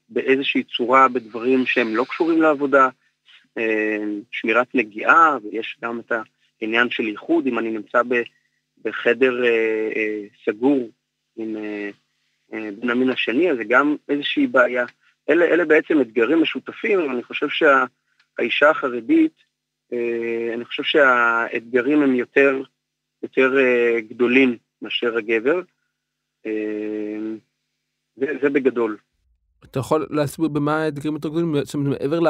באיזושהי 0.09 0.63
צורה 0.63 1.09
בדברים 1.09 1.67
שהם 1.67 1.97
לא 1.97 2.05
קשורים 2.05 2.43
לעבודה, 2.43 2.89
שמירת 4.31 4.75
נגיעה, 4.75 5.39
ויש 5.43 5.77
גם 5.83 6.01
את 6.01 6.13
העניין 6.63 6.91
של 6.91 7.09
ייחוד, 7.09 7.47
אם 7.47 7.59
אני 7.59 7.71
נמצא 7.71 8.03
בחדר 8.85 9.43
סגור 10.45 10.91
עם 11.37 11.57
בן 12.51 12.91
המין 12.91 13.11
השני, 13.11 13.51
אז 13.51 13.57
זה 13.57 13.65
גם 13.65 13.97
איזושהי 14.09 14.47
בעיה. 14.47 14.85
אלה, 15.31 15.45
אלה 15.45 15.65
בעצם 15.65 16.01
אתגרים 16.01 16.43
משותפים, 16.43 17.11
אני 17.11 17.23
חושב 17.23 17.47
שהאישה 17.49 18.71
החרדית, 18.71 19.33
אני 20.55 20.65
חושב 20.65 20.83
שהאתגרים 20.83 22.03
הם 22.03 22.15
יותר, 22.15 22.63
יותר 23.23 23.57
גדולים 24.09 24.57
מאשר 24.83 25.17
הגבר. 25.17 25.61
זה, 28.21 28.27
זה 28.43 28.51
בגדול. 28.51 28.97
אתה 29.65 29.79
יכול 29.79 30.07
להסביר 30.11 30.49
במה 30.49 30.83
האתגרים 30.83 31.15
יותר 31.15 31.29
גדולים? 31.29 31.65
זאת 31.65 31.75
אומרת, 31.75 32.01
מעבר 32.01 32.21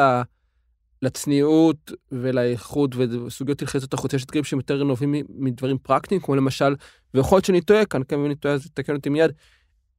לצניעות 1.02 1.92
ולאיכות 2.12 2.96
וסוגיות 2.96 3.62
הלכתיות 3.62 3.94
החוצה, 3.94 4.16
יש 4.16 4.24
אתגרים 4.24 4.44
שהם 4.44 4.58
יותר 4.58 4.84
נובעים 4.84 5.14
מדברים 5.28 5.78
פרקטיים, 5.78 6.20
כמו 6.20 6.36
למשל, 6.36 6.74
ויכול 7.14 7.36
להיות 7.36 7.44
שאני 7.44 7.60
טועה 7.60 7.84
כאן, 7.84 8.02
אם 8.12 8.26
אני 8.26 8.34
טועה 8.34 8.54
אז 8.54 8.70
תקן 8.74 8.96
אותי 8.96 9.08
מיד. 9.08 9.32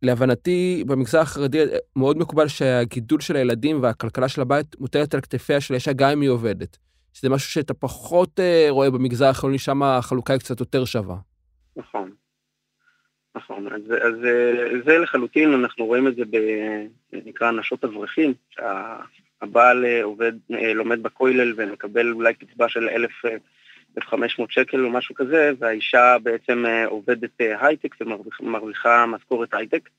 להבנתי, 0.03 0.83
במגזר 0.87 1.19
החרדי 1.19 1.63
מאוד 1.95 2.17
מקובל 2.17 2.47
שהגידול 2.47 3.19
של 3.19 3.35
הילדים 3.35 3.81
והכלכלה 3.81 4.27
של 4.27 4.41
הבית 4.41 4.79
מוטלת 4.79 5.13
על 5.13 5.21
כתפיה 5.21 5.61
של 5.61 5.73
האישה 5.73 5.93
גם 5.93 6.09
אם 6.09 6.21
היא 6.21 6.29
עובדת. 6.29 6.77
שזה 7.13 7.29
משהו 7.29 7.51
שאתה 7.51 7.73
פחות 7.73 8.39
אה, 8.39 8.67
רואה 8.69 8.91
במגזר 8.91 9.27
החילוני, 9.27 9.57
שם 9.57 9.83
החלוקה 9.83 10.33
היא 10.33 10.39
קצת 10.39 10.59
יותר 10.59 10.85
שווה. 10.85 11.17
נכון. 11.75 12.11
נכון, 13.35 13.67
אז, 13.73 13.81
אז 14.01 14.15
זה 14.85 14.97
לחלוטין, 14.97 15.53
אנחנו 15.53 15.85
רואים 15.85 16.07
את 16.07 16.15
זה 16.15 16.23
בנקרא 17.11 17.51
נשות 17.51 17.83
אברכים, 17.83 18.33
שהבעל 18.49 19.85
עובד, 20.03 20.33
לומד 20.49 21.03
בכולל 21.03 21.53
ומקבל 21.57 22.11
אולי 22.11 22.33
קצבה 22.33 22.69
של 22.69 22.89
1,500 23.97 24.51
שקל 24.51 24.85
או 24.85 24.89
משהו 24.89 25.15
כזה, 25.15 25.51
והאישה 25.59 26.17
בעצם 26.23 26.65
עובדת 26.85 27.29
הייטק 27.39 27.95
ומרוויחה 28.41 29.05
משכורת 29.05 29.53
הייטק. 29.53 29.89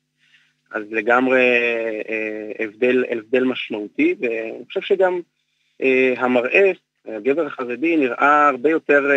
אז 0.71 0.83
לגמרי 0.91 1.41
הבדל, 2.59 3.05
הבדל 3.11 3.45
משמעותי, 3.45 4.15
ואני 4.21 4.65
חושב 4.67 4.81
שגם 4.81 5.21
המראה, 6.17 6.71
הגבר 7.07 7.47
החרדי 7.47 7.97
נראה 7.97 8.49
הרבה 8.49 8.71
יותר 8.71 9.11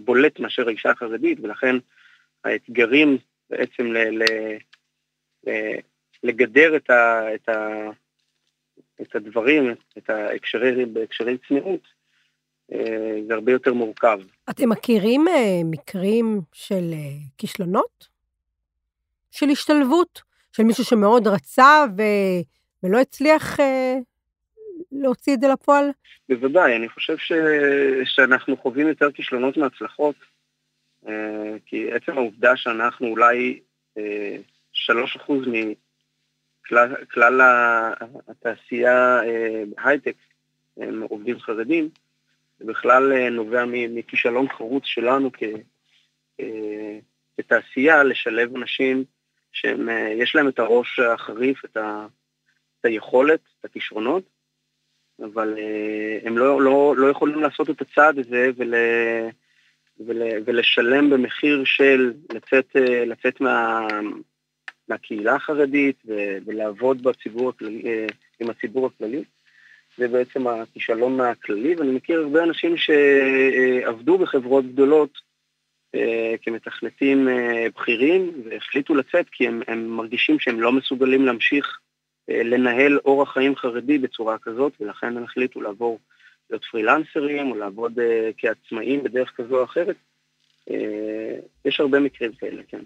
בולט 0.00 0.40
מאשר 0.40 0.68
האישה 0.68 0.90
החרדית, 0.90 1.38
ולכן 1.42 1.76
האתגרים 2.44 3.18
בעצם 3.50 3.86
ל, 3.86 3.98
ל, 3.98 4.22
ל, 5.46 5.50
לגדר 6.22 6.76
את, 6.76 6.90
ה, 6.90 7.34
את, 7.34 7.48
ה, 7.48 7.90
את 9.02 9.16
הדברים, 9.16 9.74
את 9.98 10.10
ההקשרי, 10.10 10.86
בהקשרי 10.86 11.38
צניעות, 11.48 11.80
אה, 12.72 13.20
זה 13.26 13.34
הרבה 13.34 13.52
יותר 13.52 13.72
מורכב. 13.72 14.18
אתם 14.50 14.68
מכירים 14.68 15.28
אה, 15.28 15.60
מקרים 15.64 16.40
של 16.52 16.90
אה, 16.92 16.98
כישלונות? 17.38 18.08
של 19.30 19.48
השתלבות? 19.48 20.22
של 20.52 20.62
מישהו 20.62 20.84
שמאוד 20.84 21.26
רצה 21.26 21.84
ו... 21.96 22.02
ולא 22.82 22.98
הצליח 22.98 23.56
להוציא 24.92 25.34
את 25.34 25.40
זה 25.40 25.48
לפועל? 25.48 25.90
בוודאי, 26.28 26.76
אני 26.76 26.88
חושב 26.88 27.16
ש... 27.18 27.32
שאנחנו 28.04 28.56
חווים 28.56 28.88
יותר 28.88 29.12
כישלונות 29.12 29.56
מהצלחות. 29.56 30.14
אה, 31.08 31.56
כי 31.66 31.92
עצם 31.92 32.18
העובדה 32.18 32.56
שאנחנו 32.56 33.06
אולי 33.06 33.60
אה, 33.98 34.36
שלוש 34.72 35.16
אחוז 35.16 35.46
מכלל 35.46 37.40
התעשייה 38.28 39.22
אה, 39.22 39.62
בהייטק 39.76 40.16
הם 40.76 41.02
עובדים 41.02 41.40
חרדים, 41.40 41.88
זה 42.58 42.64
בכלל 42.64 43.28
נובע 43.30 43.64
מכישלון 43.66 44.48
חרוץ 44.48 44.82
שלנו 44.86 45.30
כתעשייה 47.36 48.02
לשלב 48.02 48.56
אנשים 48.56 49.04
שיש 49.52 50.34
להם 50.34 50.48
את 50.48 50.58
הראש 50.58 50.98
החריף, 50.98 51.64
את, 51.64 51.76
ה, 51.76 52.06
את 52.80 52.84
היכולת, 52.84 53.40
את 53.60 53.64
הכישרונות, 53.64 54.22
אבל 55.22 55.58
הם 56.24 56.38
לא, 56.38 56.62
לא, 56.62 56.94
לא 56.96 57.06
יכולים 57.06 57.40
לעשות 57.40 57.70
את 57.70 57.80
הצעד 57.80 58.18
הזה 58.18 58.50
ול... 58.56 58.74
ול, 60.06 60.22
ולשלם 60.44 61.10
במחיר 61.10 61.64
של 61.64 62.12
לצאת, 62.32 62.76
אה, 62.76 63.04
לצאת 63.04 63.40
מה, 63.40 63.86
מהקהילה 64.88 65.34
החרדית 65.34 66.02
ולעבוד 66.46 67.02
בציבור 67.02 67.48
הכללי, 67.48 67.82
אה, 67.86 68.06
עם 68.40 68.50
הציבור 68.50 68.86
הכללי. 68.86 69.24
זה 69.98 70.08
בעצם 70.08 70.46
הכישלון 70.46 71.20
הכללי, 71.20 71.74
ואני 71.74 71.92
מכיר 71.92 72.20
הרבה 72.20 72.44
אנשים 72.44 72.76
שעבדו 72.76 74.18
בחברות 74.18 74.64
גדולות 74.66 75.18
אה, 75.94 76.34
כמתכנתים 76.42 77.28
בכירים 77.76 78.42
והחליטו 78.44 78.94
לצאת 78.94 79.26
כי 79.32 79.46
הם, 79.46 79.62
הם 79.68 79.88
מרגישים 79.88 80.38
שהם 80.38 80.60
לא 80.60 80.72
מסוגלים 80.72 81.26
להמשיך 81.26 81.78
לנהל 82.28 82.98
אורח 83.04 83.32
חיים 83.32 83.56
חרדי 83.56 83.98
בצורה 83.98 84.38
כזאת, 84.38 84.72
ולכן 84.80 85.16
הם 85.16 85.24
החליטו 85.24 85.60
לעבור 85.60 85.98
להיות 86.50 86.64
פרילנסרים 86.70 87.50
או 87.50 87.56
לעבוד 87.56 87.98
uh, 87.98 88.02
כעצמאים 88.38 89.04
בדרך 89.04 89.32
כזו 89.36 89.58
או 89.58 89.64
אחרת. 89.64 89.96
Uh, 90.70 90.72
יש 91.64 91.80
הרבה 91.80 92.00
מקרים 92.00 92.32
כאלה, 92.32 92.62
כן. 92.68 92.82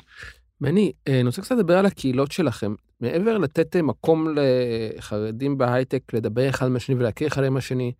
מני, 0.60 0.92
אה, 1.08 1.20
אני 1.20 1.26
רוצה 1.26 1.42
קצת 1.42 1.54
לדבר 1.56 1.78
על 1.78 1.86
הקהילות 1.86 2.32
שלכם. 2.32 2.74
מעבר 3.00 3.38
לתת 3.38 3.76
מקום 3.76 4.26
לחרדים 4.36 5.58
בהייטק 5.58 6.14
לדבר 6.14 6.48
אחד 6.48 6.66
עם 6.66 6.76
השני 6.76 6.94
ולהכיר 6.94 7.28
אחד 7.28 7.44
עם 7.44 7.56
השני, 7.56 7.92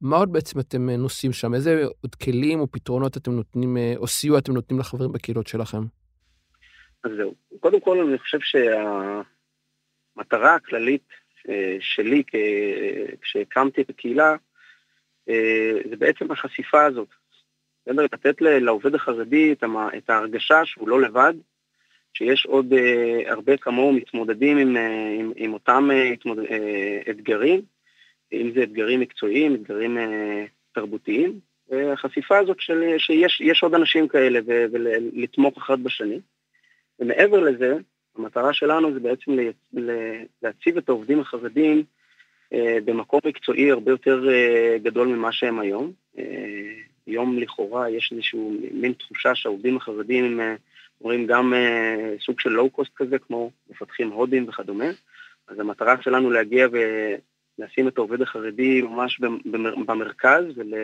מה 0.00 0.16
עוד 0.16 0.32
בעצם 0.32 0.60
אתם 0.60 0.90
נושאים 0.90 1.32
שם? 1.32 1.54
איזה 1.54 1.84
עוד 2.00 2.14
כלים 2.14 2.60
או 2.60 2.70
פתרונות 2.70 3.16
אתם 3.16 3.32
נותנים, 3.32 3.76
או 3.96 4.06
סיוע 4.06 4.38
אתם 4.38 4.52
נותנים 4.52 4.80
לחברים 4.80 5.12
בקהילות 5.12 5.46
שלכם? 5.46 5.82
אז 7.04 7.10
זהו. 7.16 7.34
קודם 7.60 7.80
כל, 7.80 8.00
אני 8.08 8.18
חושב 8.18 8.38
שהמטרה 10.16 10.54
הכללית 10.54 11.08
שלי 11.80 12.22
כשהקמתי 13.22 13.80
את 13.80 13.90
הקהילה, 13.90 14.36
זה 15.90 15.96
בעצם 15.96 16.30
החשיפה 16.30 16.84
הזאת. 16.84 17.08
בסדר? 17.86 18.02
לתת 18.02 18.40
לעובד 18.40 18.94
החרדי 18.94 19.54
את 19.96 20.10
ההרגשה 20.10 20.64
שהוא 20.64 20.88
לא 20.88 21.00
לבד, 21.00 21.34
שיש 22.14 22.46
עוד 22.46 22.72
אה, 22.72 23.22
הרבה 23.26 23.56
כמוהו 23.56 23.92
מתמודדים 23.92 24.58
עם, 24.58 24.76
אה, 24.76 25.14
עם, 25.18 25.32
עם 25.36 25.52
אותם 25.52 25.88
אתגרים, 27.10 27.60
אם 28.32 28.50
זה 28.54 28.62
אתגרים 28.62 29.00
מקצועיים, 29.00 29.54
אתגרים 29.54 29.98
תרבותיים, 30.72 31.40
החשיפה 31.92 32.38
הזאת 32.38 32.60
של, 32.60 32.94
שיש 32.98 33.62
עוד 33.62 33.74
אנשים 33.74 34.08
כאלה 34.08 34.40
ולתמוך 34.46 35.58
אחד 35.58 35.82
בשני. 35.82 36.20
ומעבר 36.98 37.40
לזה, 37.40 37.76
המטרה 38.16 38.52
שלנו 38.52 38.92
זה 38.92 39.00
בעצם 39.00 39.36
להציב 40.42 40.76
את 40.76 40.88
העובדים 40.88 41.20
החרדים 41.20 41.84
במקום 42.84 43.20
מקצועי 43.24 43.70
הרבה 43.70 43.90
יותר 43.90 44.28
גדול 44.82 45.08
ממה 45.08 45.32
שהם 45.32 45.58
היום. 45.60 45.92
היום 47.06 47.38
לכאורה 47.38 47.90
יש 47.90 48.12
איזשהו 48.12 48.56
מין 48.72 48.92
תחושה 48.92 49.34
שהעובדים 49.34 49.76
החרדים 49.76 50.40
אומרים 51.00 51.26
גם 51.26 51.54
סוג 52.20 52.40
של 52.40 52.50
לואו-קוסט 52.50 52.90
כזה, 52.96 53.18
כמו 53.18 53.50
מפתחים 53.70 54.08
הודים 54.08 54.48
וכדומה. 54.48 54.90
אז 55.48 55.60
המטרה 55.60 56.02
שלנו 56.02 56.30
להגיע 56.30 56.68
ולשים 57.58 57.88
את 57.88 57.98
העובד 57.98 58.22
החרדי 58.22 58.82
ממש 58.82 59.20
במרכז 59.86 60.44
ול, 60.56 60.74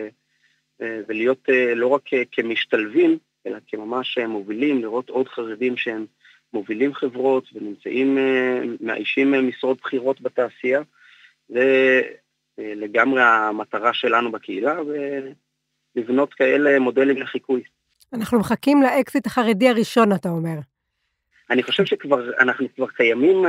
ולהיות 0.79 1.49
לא 1.75 1.87
רק 1.87 2.01
כמשתלבים, 2.31 3.17
אלא 3.45 3.57
כממש 3.67 4.17
מובילים, 4.17 4.81
לראות 4.81 5.09
עוד 5.09 5.27
חרדים 5.27 5.77
שהם 5.77 6.05
מובילים 6.53 6.93
חברות 6.93 7.49
ונמצאים, 7.53 8.17
מאיישים 8.81 9.47
משרות 9.47 9.77
בכירות 9.81 10.21
בתעשייה. 10.21 10.81
זה 11.49 12.01
לגמרי 12.57 13.21
המטרה 13.23 13.93
שלנו 13.93 14.31
בקהילה, 14.31 14.77
ולבנות 15.95 16.33
כאלה 16.33 16.79
מודלים 16.79 17.17
לחיקוי. 17.17 17.63
אנחנו 18.13 18.39
מחכים 18.39 18.81
לאקזיט 18.81 19.25
החרדי 19.25 19.69
הראשון, 19.69 20.13
אתה 20.13 20.29
אומר. 20.29 20.57
אני 21.49 21.63
חושב 21.63 21.85
שכבר, 21.85 22.39
אנחנו 22.39 22.67
כבר 22.75 22.87
קיימים, 22.87 23.45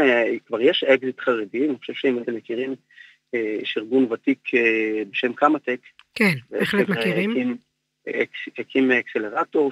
כבר 0.46 0.60
יש 0.60 0.84
אקזיט 0.84 1.20
חרדי, 1.20 1.68
אני 1.68 1.78
חושב 1.78 1.92
שאם 1.92 2.18
אתם 2.18 2.34
מכירים, 2.34 2.74
יש 3.32 3.74
ארגון 3.78 4.12
ותיק 4.12 4.38
בשם 5.10 5.32
קמא-טק. 5.32 5.80
כן, 6.14 6.34
בהחלט 6.50 6.88
מכירים. 6.88 7.56
הקים 8.58 8.90
אקסלרטור, 8.90 9.70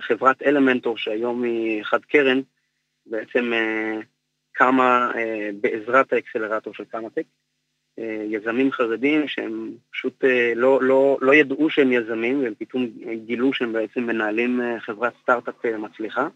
חברת 0.00 0.42
אלמנטור, 0.42 0.98
שהיום 0.98 1.42
היא 1.42 1.82
חד 1.84 2.04
קרן, 2.04 2.40
בעצם 3.06 3.52
קמה 4.60 5.12
בעזרת 5.60 6.12
האקסלרטור 6.12 6.74
של 6.74 6.84
קמא-טק. 6.84 7.22
יזמים 8.30 8.72
חרדים 8.72 9.28
שהם 9.28 9.70
פשוט 9.92 10.24
לא, 10.56 10.82
לא, 10.82 11.18
לא 11.20 11.34
ידעו 11.34 11.70
שהם 11.70 11.92
יזמים, 11.92 12.42
והם 12.42 12.54
פתאום 12.58 12.86
גילו 13.26 13.52
שהם 13.52 13.72
בעצם 13.72 14.02
מנהלים 14.02 14.60
חברת 14.78 15.12
סטארט-אפ 15.22 15.64
מצליחה. 15.78 16.28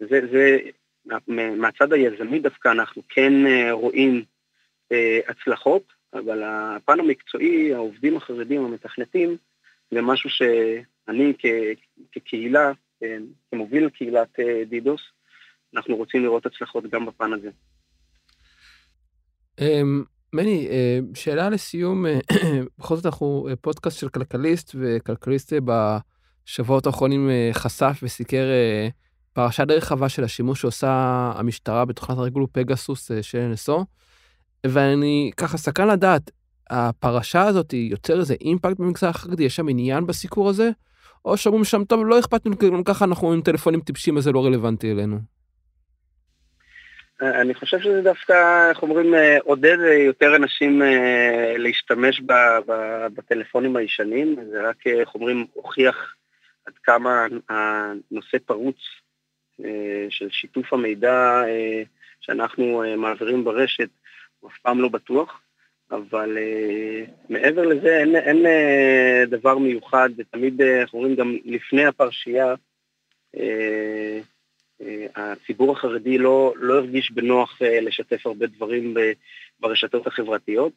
זה, 0.00 0.20
זה, 0.32 0.58
מהצד 1.28 1.92
היזמי 1.92 2.38
דווקא 2.38 2.68
אנחנו 2.68 3.02
כן 3.08 3.32
רואים 3.70 4.24
הצלחות, 5.28 5.82
אבל 6.14 6.42
הפן 6.44 7.00
המקצועי, 7.00 7.74
העובדים 7.74 8.16
החרדים, 8.16 8.64
המתכנתים, 8.64 9.36
זה 9.90 10.02
משהו 10.02 10.30
שאני 10.30 11.32
כ, 11.38 11.46
כקהילה, 12.12 12.72
כמוביל 13.50 13.88
קהילת 13.88 14.38
דידוס, 14.68 15.02
אנחנו 15.76 15.96
רוצים 15.96 16.22
לראות 16.22 16.46
הצלחות 16.46 16.84
גם 16.92 17.06
בפן 17.06 17.30
הזה. 17.32 17.50
מני, 20.32 20.68
שאלה 21.14 21.50
לסיום, 21.50 22.04
בכל 22.78 22.96
זאת 22.96 23.06
אנחנו 23.06 23.48
פודקאסט 23.60 23.98
של 23.98 24.08
כלכליסט, 24.08 24.76
וכלכליסט 24.78 25.52
בשבועות 25.64 26.86
האחרונים 26.86 27.30
חשף 27.52 28.00
וסיקר 28.02 28.44
פרשה 29.32 29.64
די 29.64 29.74
רחבה 29.74 30.08
של 30.08 30.24
השימוש 30.24 30.60
שעושה 30.60 30.90
המשטרה 31.36 31.84
בתוכנת 31.84 32.18
הרגולו 32.18 32.52
פגסוס 32.52 33.10
של 33.22 33.52
NSO, 33.54 33.84
ואני 34.66 35.30
ככה 35.36 35.58
סקרן 35.58 35.88
לדעת, 35.88 36.30
הפרשה 36.70 37.42
הזאת 37.42 37.72
יוצר 37.72 38.20
איזה 38.20 38.34
אימפקט 38.40 38.78
במגזר 38.78 39.08
החרדי, 39.08 39.44
יש 39.44 39.56
שם 39.56 39.68
עניין 39.68 40.06
בסיקור 40.06 40.48
הזה, 40.48 40.70
או 41.24 41.36
שאומרים 41.36 41.64
שם, 41.64 41.84
טוב, 41.84 42.06
לא 42.06 42.18
אכפת 42.18 42.46
לנו, 42.46 42.56
גם 42.72 42.84
ככה 42.84 43.04
אנחנו 43.04 43.32
עם 43.32 43.42
טלפונים 43.42 43.80
טיפשים, 43.80 44.18
אז 44.18 44.24
זה 44.24 44.32
לא 44.32 44.44
רלוונטי 44.44 44.92
אלינו. 44.92 45.18
אני 47.22 47.54
חושב 47.54 47.80
שזה 47.80 48.02
דווקא, 48.02 48.68
איך 48.70 48.82
אומרים, 48.82 49.14
עודד 49.44 49.78
יותר 50.06 50.36
אנשים 50.36 50.82
להשתמש 51.58 52.20
ב, 52.20 52.32
ב, 52.66 53.06
בטלפונים 53.14 53.76
הישנים, 53.76 54.36
זה 54.50 54.68
רק, 54.68 54.86
איך 54.86 55.14
אומרים, 55.14 55.46
הוכיח 55.52 56.14
עד 56.66 56.72
כמה 56.82 57.26
הנושא 57.48 58.38
פרוץ 58.46 58.76
של 60.08 60.30
שיתוף 60.30 60.72
המידע 60.72 61.42
שאנחנו 62.20 62.82
מעבירים 62.96 63.44
ברשת 63.44 63.88
הוא 64.40 64.50
אף 64.50 64.58
פעם 64.58 64.80
לא 64.80 64.88
בטוח, 64.88 65.40
אבל 65.90 66.38
מעבר 67.28 67.62
לזה 67.62 67.98
אין, 67.98 68.16
אין 68.16 68.46
דבר 69.26 69.58
מיוחד, 69.58 70.10
ותמיד, 70.18 70.62
איך 70.62 70.94
אומרים, 70.94 71.14
גם 71.14 71.36
לפני 71.44 71.84
הפרשייה, 71.84 72.54
הציבור 75.16 75.72
החרדי 75.72 76.18
לא, 76.18 76.54
לא 76.56 76.74
הרגיש 76.74 77.10
בנוח 77.10 77.58
לשתף 77.62 78.26
הרבה 78.26 78.46
דברים 78.46 78.94
ברשתות 79.60 80.06
החברתיות. 80.06 80.72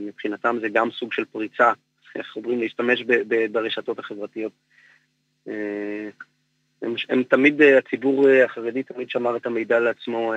מבחינתם 0.00 0.56
זה 0.60 0.68
גם 0.68 0.90
סוג 0.90 1.12
של 1.12 1.24
פריצה, 1.24 1.72
איך 2.16 2.36
אומרים, 2.36 2.60
להשתמש 2.60 3.02
ב, 3.02 3.12
ב, 3.28 3.52
ברשתות 3.52 3.98
החברתיות. 3.98 4.52
הם, 6.82 6.94
הם 7.08 7.22
תמיד, 7.22 7.62
הציבור 7.62 8.28
החרדי 8.44 8.82
תמיד 8.82 9.10
שמר 9.10 9.36
את 9.36 9.46
המידע 9.46 9.80
לעצמו 9.80 10.32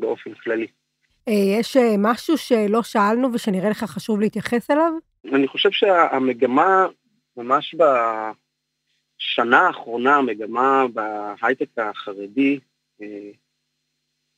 באופן 0.00 0.34
כללי. 0.34 0.66
יש 1.26 1.76
משהו 1.98 2.38
שלא 2.38 2.82
שאלנו 2.82 3.32
ושנראה 3.34 3.70
לך 3.70 3.84
חשוב 3.84 4.20
להתייחס 4.20 4.70
אליו? 4.70 4.92
אני 5.32 5.48
חושב 5.48 5.70
שהמגמה, 5.70 6.86
ממש 7.36 7.74
ב... 7.78 7.82
שנה 9.24 9.60
האחרונה 9.60 10.16
המגמה 10.16 10.84
בהייטק 10.94 11.68
החרדי, 11.76 12.58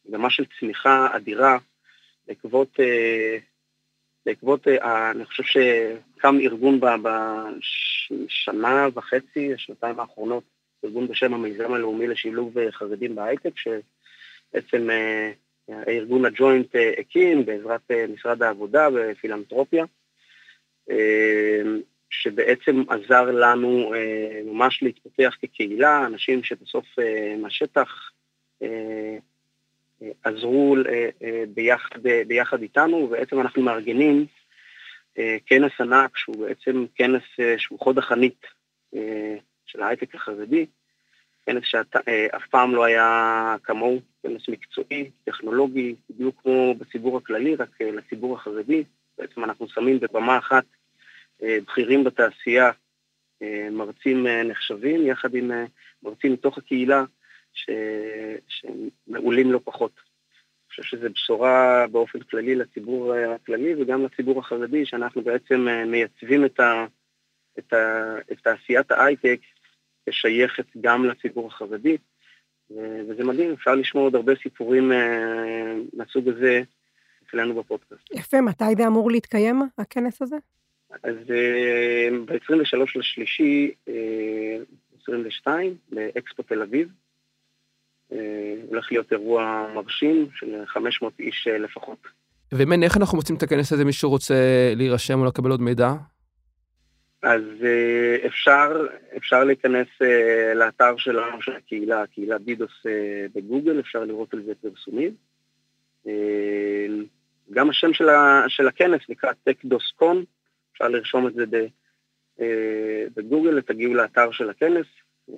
מגמה 0.07 0.31
של 0.31 0.45
צמיחה 0.61 1.09
אדירה, 1.17 1.59
בעקבות, 2.27 2.77
בעקבות, 4.27 4.69
אני 5.11 5.25
חושב 5.25 5.43
שקם 5.43 6.37
ארגון 6.41 6.81
בשנה 7.03 8.89
וחצי, 8.95 9.55
השנתיים 9.55 10.01
האחרונות, 10.01 10.45
ארגון 10.85 11.09
בשם 11.09 11.35
המיזם 11.35 11.73
הלאומי 11.73 12.07
לשילוב 12.07 12.71
חרדים 12.71 13.15
בהייטק, 13.15 13.53
שבעצם 13.57 14.89
הארגון 15.69 16.25
הג'וינט 16.25 16.75
הקים 16.99 17.47
בעזרת 17.47 17.91
משרד 18.15 18.43
העבודה 18.43 18.89
ופילנטרופיה. 18.95 19.85
שבעצם 22.23 22.83
עזר 22.89 23.23
לנו 23.31 23.95
אה, 23.95 24.41
ממש 24.45 24.83
להתפתח 24.83 25.37
כקהילה, 25.43 26.07
אנשים 26.07 26.43
שבסוף 26.43 26.99
אה, 26.99 27.35
מהשטח 27.43 28.11
אה, 28.63 29.19
אה, 30.03 30.09
עזרו 30.25 30.77
אה, 30.89 31.09
אה, 31.23 31.45
ביחד, 31.55 31.99
ביחד 32.27 32.63
איתנו, 32.63 32.97
ובעצם 32.97 33.41
אנחנו 33.41 33.63
מארגנים 33.63 34.27
אה, 35.19 35.37
כנס 35.47 35.73
ענק 35.81 36.17
שהוא 36.17 36.37
בעצם 36.37 36.85
כנס 36.95 37.23
אה, 37.41 37.55
שהוא 37.59 37.79
חוד 37.81 37.99
החנית 37.99 38.47
אה, 38.95 39.37
של 39.67 39.83
ההייטק 39.83 40.15
החרדי, 40.15 40.67
כנס 41.47 41.63
שאף 41.65 41.97
אה, 42.09 42.39
פעם 42.51 42.75
לא 42.75 42.85
היה 42.85 43.57
כמוהו, 43.65 44.01
כנס 44.23 44.49
מקצועי, 44.49 45.11
טכנולוגי, 45.25 45.95
בדיוק 46.11 46.41
כמו 46.43 46.75
בציבור 46.75 47.17
הכללי, 47.17 47.55
רק 47.55 47.81
אה, 47.81 47.91
לציבור 47.91 48.35
החרדי. 48.35 48.85
בעצם 49.19 49.45
אנחנו 49.45 49.69
שמים 49.69 50.01
בבמה 50.01 50.39
אחת 50.39 50.65
בכירים 51.43 52.05
בתעשייה, 52.05 52.71
מרצים 53.71 54.27
נחשבים, 54.27 55.07
יחד 55.07 55.35
עם 55.35 55.51
מרצים 56.03 56.33
מתוך 56.33 56.59
הקהילה, 56.59 57.05
ש... 57.53 57.71
שמעולים 58.49 59.53
לא 59.53 59.61
פחות. 59.65 59.93
אני 59.97 60.69
חושב 60.69 60.83
שזו 60.83 61.09
בשורה 61.11 61.87
באופן 61.93 62.21
כללי 62.21 62.55
לציבור 62.55 63.15
הכללי 63.15 63.83
וגם 63.83 64.05
לציבור 64.05 64.41
החרדי, 64.41 64.87
שאנחנו 64.87 65.23
בעצם 65.23 65.67
מייצבים 65.87 66.45
את, 66.45 66.61
ה... 66.61 66.87
את, 67.59 67.73
ה... 67.73 68.17
את 68.33 68.39
תעשיית 68.43 68.91
ההייטק 68.91 69.41
כשייכת 70.09 70.67
גם 70.81 71.05
לציבור 71.05 71.47
החרדי, 71.47 71.97
וזה 73.09 73.25
מדהים, 73.25 73.53
אפשר 73.53 73.75
לשמוע 73.75 74.05
עוד 74.05 74.15
הרבה 74.15 74.33
סיפורים 74.43 74.93
מהסוג 75.93 76.29
הזה 76.29 76.63
אצלנו 77.29 77.55
בפודקאסט. 77.55 78.13
יפה, 78.13 78.41
מתי 78.41 78.65
זה 78.77 78.87
אמור 78.87 79.11
להתקיים, 79.11 79.63
הכנס 79.79 80.23
הזה? 80.23 80.37
אז 81.03 81.17
ב-23 82.27 82.79
לשלישי 82.95 83.75
22 85.03 85.77
באקספו 85.93 86.43
תל 86.43 86.63
אביב, 86.63 86.89
הולך 88.69 88.93
להיות 88.93 89.13
אירוע 89.13 89.67
מרשים 89.75 90.29
של 90.35 90.67
500 90.67 91.13
איש 91.21 91.49
לפחות. 91.49 91.99
ומן, 92.53 92.83
איך 92.83 92.97
אנחנו 92.97 93.17
מוצאים 93.17 93.37
את 93.37 93.43
הכנס 93.43 93.73
הזה, 93.73 93.85
מישהו 93.85 94.11
רוצה 94.11 94.35
להירשם 94.77 95.21
או 95.21 95.25
לקבל 95.25 95.51
עוד 95.51 95.61
מידע? 95.61 95.93
אז 97.23 97.43
אפשר, 98.27 98.87
אפשר 99.17 99.45
להיכנס 99.45 99.87
לאתר 100.55 100.97
שלנו, 100.97 101.43
של 101.43 101.53
הקהילה, 101.53 102.07
קהילת 102.07 102.41
דידוס 102.41 102.87
בגוגל, 103.35 103.81
אפשר 103.81 104.05
לראות 104.05 104.35
על 104.35 104.43
זה 104.43 104.53
פרסומים. 104.61 105.15
גם 107.53 107.71
השם 107.71 107.93
של, 107.93 108.09
ה, 108.09 108.45
של 108.49 108.69
הכנס 108.69 109.01
נקרא 109.09 109.31
TechDosCon, 109.49 110.17
אפשר 110.75 110.89
לרשום 110.89 111.27
את 111.27 111.35
זה 111.35 111.45
אה, 112.41 113.05
בגוגל, 113.17 113.61
תגיעו 113.61 113.95
לאתר 113.95 114.31
של 114.31 114.51
הכנס, 114.51 114.87
אה, 115.31 115.35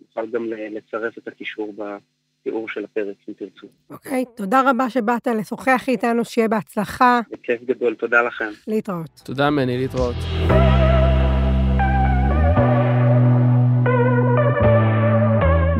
נוכל 0.00 0.30
גם 0.30 0.46
לצרף 0.50 1.18
את 1.18 1.28
הקישור 1.28 1.74
בתיאור 1.76 2.68
של 2.68 2.84
הפרק, 2.84 3.16
אם 3.28 3.34
תרצו. 3.34 3.66
אוקיי, 3.90 4.24
okay, 4.28 4.36
תודה 4.36 4.70
רבה 4.70 4.90
שבאת 4.90 5.26
לשוחח 5.26 5.88
איתנו, 5.88 6.24
שיהיה 6.24 6.48
בהצלחה. 6.48 7.20
בכיף 7.30 7.62
גדול, 7.62 7.94
תודה 7.94 8.22
לכם. 8.22 8.50
להתראות. 8.68 9.20
תודה 9.24 9.50
מני, 9.50 9.78
להתראות. 9.78 10.16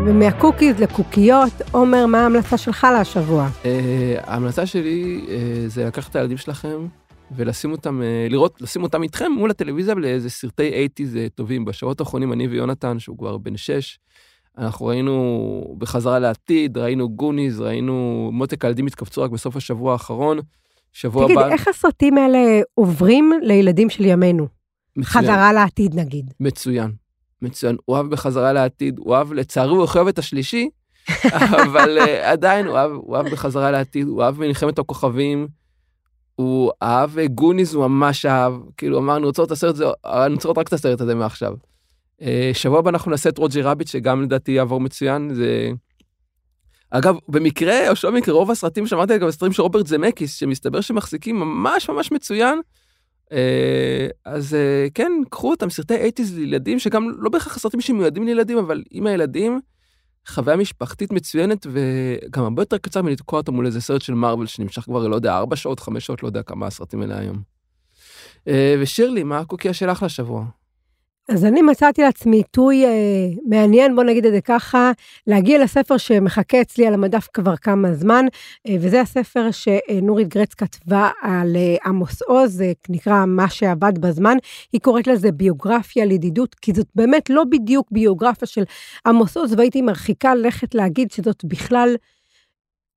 ומהקוקיז 0.07 0.81
לקוקיות, 0.81 1.53
עומר, 1.73 2.07
מה 2.07 2.19
ההמלצה 2.23 2.59
שלך 2.59 2.87
להשבוע? 2.99 3.49
אה, 3.65 4.15
ההמלצה 4.23 4.67
שלי 4.67 5.27
זה 5.67 5.85
לקחת 5.85 6.11
את 6.11 6.17
הילדים 6.17 6.37
שלכם 6.37 6.87
ולשים 7.31 7.73
אותם, 7.73 8.03
אה, 8.03 8.27
לראות, 8.31 8.63
לשים 8.63 8.83
אותם 8.83 9.03
איתכם 9.03 9.33
מול 9.33 9.51
הטלוויזיה 9.51 9.95
לאיזה 9.95 10.31
סרטי 10.31 10.87
80's 10.87 11.29
טובים. 11.35 11.65
בשעות 11.65 12.01
האחרונים, 12.01 12.33
אני 12.33 12.49
ויונתן, 12.49 12.99
שהוא 12.99 13.19
כבר 13.19 13.39
בן 13.39 13.57
6, 13.57 13.99
אנחנו 14.59 14.87
ראינו 14.87 15.75
בחזרה 15.79 16.19
לעתיד, 16.19 16.79
ראינו 16.79 17.09
גוניז, 17.09 17.61
ראינו 17.61 18.31
מותק 18.33 18.65
הילדים 18.65 18.87
התקבצו 18.87 19.23
רק 19.23 19.31
בסוף 19.31 19.57
השבוע 19.57 19.93
האחרון. 19.93 20.39
שבוע 20.93 21.25
תגיד, 21.25 21.37
הבא... 21.37 21.47
תגיד, 21.47 21.59
איך 21.59 21.69
הסרטים 21.69 22.19
האלה 22.19 22.61
עוברים 22.75 23.33
לילדים 23.43 23.91
של 23.91 24.05
ימינו? 24.05 24.47
מצוין. 24.97 25.25
חזרה 25.25 25.53
לעתיד 25.53 25.95
נגיד. 25.95 26.31
מצוין. 26.41 26.91
מצוין, 27.43 27.77
הוא 27.85 27.97
אהב 27.97 28.07
בחזרה 28.07 28.53
לעתיד, 28.53 28.99
הוא 28.99 29.15
אהב, 29.15 29.33
לצערי 29.33 29.71
הוא 29.71 29.87
אוהב 29.95 30.09
את 30.09 30.19
השלישי, 30.19 30.69
אבל 31.65 31.99
uh, 31.99 32.11
עדיין 32.23 32.67
הוא 32.67 32.77
אהב, 32.77 32.91
הוא 32.91 33.17
אהב 33.17 33.29
בחזרה 33.29 33.71
לעתיד, 33.71 34.07
הוא 34.07 34.23
אהב 34.23 34.41
מלחמת 34.41 34.79
הכוכבים, 34.79 35.49
הוא 36.37 36.73
אהב 36.83 37.19
אה, 37.19 37.27
גוניז, 37.27 37.75
הוא 37.75 37.87
ממש 37.87 38.27
אהב, 38.27 38.53
כאילו 38.77 38.99
אמר, 38.99 39.17
אני 39.17 39.27
רוצה 39.27 39.43
לראות 39.43 39.53
את 39.53 39.53
הסרט 39.53 39.75
הזה, 39.75 39.85
אני 40.05 40.35
רוצה 40.35 40.49
לראות 40.49 40.59
רק 40.59 40.69
את 40.69 40.73
הסרט 40.73 41.01
הזה 41.01 41.15
מעכשיו. 41.15 41.55
Uh, 42.21 42.25
שבוע 42.53 42.79
הבא 42.79 42.91
אנחנו 42.91 43.11
נעשה 43.11 43.29
את 43.29 43.39
רוג'י 43.39 43.63
רביט, 43.63 43.89
שגם 43.89 44.23
לדעתי 44.23 44.53
יעבור 44.53 44.81
מצוין, 44.81 45.35
זה... 45.35 45.71
אגב, 46.91 47.17
במקרה, 47.29 47.91
או 47.91 47.97
שלא 47.97 48.11
במקרה, 48.11 48.35
רוב 48.35 48.51
הסרטים 48.51 48.87
שאמרתי, 48.87 49.15
אגב, 49.15 49.29
הסרטים 49.29 49.53
של 49.53 49.63
רוברט 49.63 49.87
זמקיס, 49.87 50.35
שמסתבר 50.35 50.81
שמחזיקים 50.81 51.41
ממש 51.41 51.89
ממש 51.89 52.13
מצוין, 52.13 52.61
אה, 53.33 54.07
אז 54.25 54.55
אה, 54.55 54.87
כן, 54.95 55.13
קחו 55.31 55.51
אותם, 55.51 55.71
סרטי 55.71 55.95
80's 55.95 56.35
לילדים, 56.35 56.79
שגם 56.79 57.11
לא 57.19 57.31
בהכרח 57.31 57.59
סרטים 57.59 57.81
שמיועדים 57.81 58.27
לילדים, 58.27 58.59
אבל 58.59 58.83
עם 58.91 59.07
הילדים, 59.07 59.61
חוויה 60.29 60.57
משפחתית 60.57 61.13
מצוינת, 61.13 61.67
וגם 61.73 62.45
הרבה 62.45 62.63
יותר 62.63 62.79
קצר 62.79 63.03
מלתקוע 63.03 63.41
אותם 63.41 63.55
מול 63.55 63.67
איזה 63.67 63.81
סרט 63.81 64.03
של 64.03 64.15
מארוול 64.15 64.47
שנמשך 64.47 64.83
כבר, 64.83 65.09
לא 65.09 65.17
יודע, 65.17 65.37
4 65.37 65.57
שעות, 65.57 65.81
5 65.81 66.07
שעות, 66.07 66.23
לא 66.23 66.29
יודע 66.29 66.43
כמה 66.43 66.67
הסרטים 66.67 67.03
האלה 67.03 67.19
היום. 67.19 67.43
אה, 68.49 68.77
ושירלי, 68.81 69.23
מה 69.23 69.39
הקוקיה 69.39 69.75
שלך 69.75 70.03
לשבוע? 70.03 70.45
אז 71.29 71.45
אני 71.45 71.63
מצאתי 71.63 72.03
לעצמי 72.03 72.37
עיתוי 72.37 72.85
אה, 72.85 72.91
מעניין, 73.49 73.97
בוא 73.97 74.05
נגיד 74.05 74.27
את 74.27 74.33
זה 74.33 74.41
ככה, 74.41 74.93
להגיע 75.27 75.65
לספר 75.65 75.97
שמחכה 75.97 76.61
אצלי 76.61 76.87
על 76.87 76.95
המדף 76.95 77.29
כבר 77.33 77.57
כמה 77.57 77.95
זמן, 77.95 78.27
אה, 78.69 78.77
וזה 78.81 79.01
הספר 79.01 79.49
שנורית 79.51 80.29
גרץ 80.29 80.55
כתבה 80.55 81.11
על 81.23 81.57
אה, 81.57 81.77
עמוס 81.85 82.23
עוז, 82.23 82.53
זה 82.53 82.73
נקרא 82.89 83.25
מה 83.27 83.49
שעבד 83.49 83.99
בזמן. 83.99 84.37
היא 84.73 84.81
קוראת 84.81 85.07
לזה 85.07 85.33
ביוגרפיה 85.33 86.05
לידידות, 86.05 86.55
כי 86.55 86.73
זאת 86.73 86.87
באמת 86.95 87.31
לא 87.31 87.45
בדיוק 87.45 87.89
ביוגרפיה 87.91 88.49
של 88.49 88.65
עמוס 89.07 89.37
עוז, 89.37 89.55
והייתי 89.57 89.83
מרחיקה 89.83 90.35
לכת 90.35 90.75
להגיד 90.75 91.11
שזאת 91.11 91.45
בכלל 91.45 91.97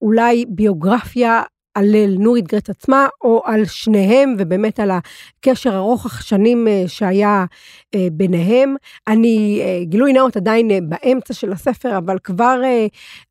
אולי 0.02 0.46
ביוגרפיה 0.50 1.42
על 1.76 1.96
נורית 2.20 2.48
גרץ 2.48 2.70
עצמה, 2.70 3.08
או 3.22 3.42
על 3.46 3.66
שניהם, 3.66 4.36
ובאמת 4.38 4.80
על 4.80 4.92
הקשר 4.92 5.76
ארוך 5.76 6.06
השנים 6.06 6.68
אה, 6.68 6.84
שהיה 6.88 7.46
אה, 7.96 8.08
ביניהם. 8.12 8.76
אני, 9.08 9.62
אה, 9.64 9.84
גילוי 9.84 10.14
נאות 10.14 10.38
עדיין 10.38 10.90
באמצע 10.90 11.34
של 11.34 11.52
הספר, 11.52 11.98
אבל 11.98 12.18
כבר 12.24 12.62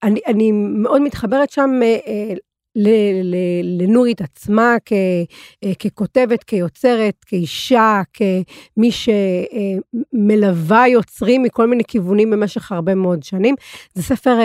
אני, 0.02 0.20
אני 0.26 0.52
מאוד 0.52 1.02
מתחברת 1.02 1.50
שם 1.50 1.70
לנורית 3.64 4.20
עצמה 4.20 4.76
כ, 4.84 4.92
ככותבת, 5.78 6.44
כיוצרת, 6.44 7.14
כאישה, 7.26 8.02
כמי 8.12 8.90
שמלווה 10.14 10.88
יוצרים 10.88 11.42
מכל 11.42 11.66
מיני 11.66 11.84
כיוונים 11.84 12.30
במשך 12.30 12.72
הרבה 12.72 12.94
מאוד 12.94 13.22
שנים. 13.22 13.54
זה 13.94 14.02
ספר 14.02 14.38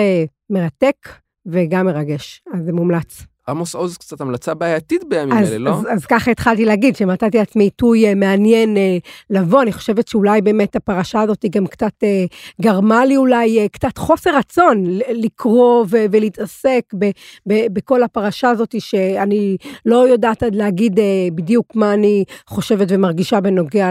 מרתק 0.49 1.10
וגם 1.45 1.86
מרגש, 1.86 2.41
אז 2.53 2.65
זה 2.65 2.73
מומלץ. 2.73 3.33
עמוס 3.49 3.75
עוז 3.75 3.97
קצת 3.97 4.21
המלצה 4.21 4.53
בעייתית 4.53 5.03
בימים 5.10 5.38
אז, 5.38 5.51
האלה, 5.51 5.58
לא? 5.58 5.71
אז, 5.71 5.86
אז 5.91 6.06
ככה 6.06 6.32
התחלתי 6.32 6.65
להגיד, 6.65 6.95
שמצאתי 6.95 7.38
לעצמי 7.38 7.63
עיתוי 7.63 8.08
אה, 8.08 8.15
מעניין 8.15 8.77
אה, 8.77 8.97
לבוא, 9.29 9.62
אני 9.62 9.73
חושבת 9.73 10.08
שאולי 10.08 10.41
באמת 10.41 10.75
הפרשה 10.75 11.21
הזאת 11.21 11.45
גם 11.51 11.67
קצת 11.67 11.93
אה, 12.03 12.25
גרמה 12.62 13.06
לי 13.06 13.17
אולי 13.17 13.60
אה, 13.60 13.67
קצת 13.67 13.97
חוסר 13.97 14.38
רצון 14.38 14.84
לקרוא 15.10 15.86
ו- 15.89 16.06
ולהתעסק 16.12 16.82
ב- 16.99 17.12
ב- 17.47 17.73
בכל 17.73 18.03
הפרשה 18.03 18.49
הזאת, 18.49 18.75
שאני 18.79 19.58
לא 19.86 20.08
יודעת 20.08 20.43
עד 20.43 20.56
להגיד 20.56 20.99
אה, 20.99 21.27
בדיוק 21.36 21.75
מה 21.75 21.93
אני 21.93 22.23
חושבת 22.47 22.88
ומרגישה 22.89 23.41
בנוגע 23.41 23.89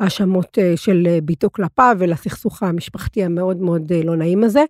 להאשמות 0.00 0.58
אה, 0.58 0.72
של 0.76 1.06
אה, 1.10 1.18
ביתו 1.22 1.48
כלפיו 1.52 1.96
ולסכסוך 1.98 2.62
המשפחתי 2.62 3.24
המאוד 3.24 3.56
מאוד 3.56 3.92
אה, 3.92 4.02
לא 4.04 4.16
נעים 4.16 4.44
הזה. 4.44 4.64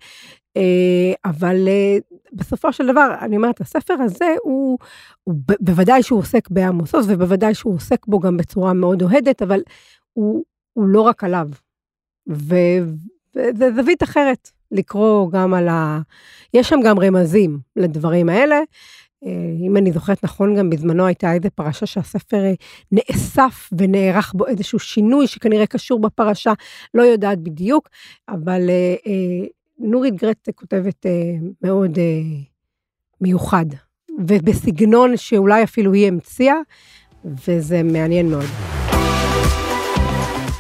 אה, 0.57 1.13
אבל 1.25 1.69
אה, 1.69 1.99
בסופו 2.33 2.73
של 2.73 2.87
דבר, 2.87 3.15
אני 3.21 3.37
אומרת, 3.37 3.61
הספר 3.61 3.95
הזה 3.95 4.35
הוא, 4.43 4.79
הוא 5.25 5.35
בוודאי 5.61 6.03
שהוא 6.03 6.19
עוסק 6.19 6.51
בעמוס 6.51 6.95
עוז, 6.95 7.11
ובוודאי 7.11 7.55
שהוא 7.55 7.75
עוסק 7.75 8.07
בו 8.07 8.21
גם 8.21 8.37
בצורה 8.37 8.73
מאוד 8.73 9.03
אוהדת, 9.03 9.43
אבל 9.43 9.61
הוא, 10.13 10.45
הוא 10.73 10.87
לא 10.87 11.01
רק 11.01 11.25
עליו. 11.25 11.49
וזה 12.27 13.75
זווית 13.77 14.03
אחרת 14.03 14.51
לקרוא 14.71 15.31
גם 15.31 15.55
על 15.55 15.69
ה... 15.69 16.01
יש 16.55 16.69
שם 16.69 16.81
גם 16.85 16.99
רמזים 16.99 17.59
לדברים 17.77 18.29
האלה. 18.29 18.61
אה, 19.25 19.31
אם 19.67 19.77
אני 19.77 19.93
זוכרת 19.93 20.25
נכון, 20.25 20.57
גם 20.57 20.71
בזמנו 20.71 21.07
הייתה 21.07 21.33
איזה 21.33 21.51
פרשה 21.51 21.87
שהספר 21.87 22.43
נאסף 22.93 23.71
ונערך 23.79 24.33
בו 24.35 24.47
איזשהו 24.47 24.79
שינוי 24.79 25.27
שכנראה 25.27 25.67
קשור 25.67 26.01
בפרשה, 26.01 26.53
לא 26.95 27.03
יודעת 27.03 27.39
בדיוק, 27.39 27.89
אבל 28.29 28.71
נורית 29.83 30.15
גרץ 30.15 30.49
כותבת 30.55 31.07
אה, 31.07 31.11
מאוד 31.63 31.99
אה, 31.99 32.23
מיוחד, 33.21 33.67
ובסגנון 34.19 35.17
שאולי 35.17 35.65
אפילו 35.65 35.93
היא 35.93 36.09
המציאה, 36.09 36.57
וזה 37.49 37.83
מעניין 37.83 38.31
מאוד. 38.31 38.45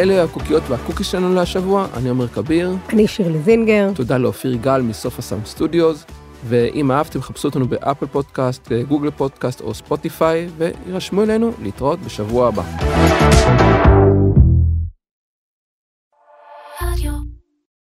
אלה 0.00 0.24
הקוקיות 0.24 0.62
והקוקיס 0.68 1.06
שלנו 1.06 1.35
להשבוע, 1.35 1.87
אני 1.96 2.08
עומר 2.08 2.28
כביר. 2.28 2.76
אני 2.92 3.06
שירלי 3.08 3.38
זינגר. 3.42 3.90
תודה 3.94 4.18
לאופיר 4.18 4.54
גל 4.54 4.82
מסוף 4.82 5.18
הסאונד 5.18 5.46
סטודיוס, 5.46 6.04
ואם 6.48 6.90
אהבתם, 6.90 7.22
חפשו 7.22 7.48
אותנו 7.48 7.68
באפל 7.68 8.06
פודקאסט, 8.06 8.72
גוגל 8.88 9.11
פודקאסט 9.11 9.61
או 9.61 9.74
ספוטיפיי, 9.74 10.48
וירשמו 10.58 11.22
אלינו 11.22 11.52
להתראות 11.62 11.98
בשבוע 11.98 12.48
הבא. 12.48 12.62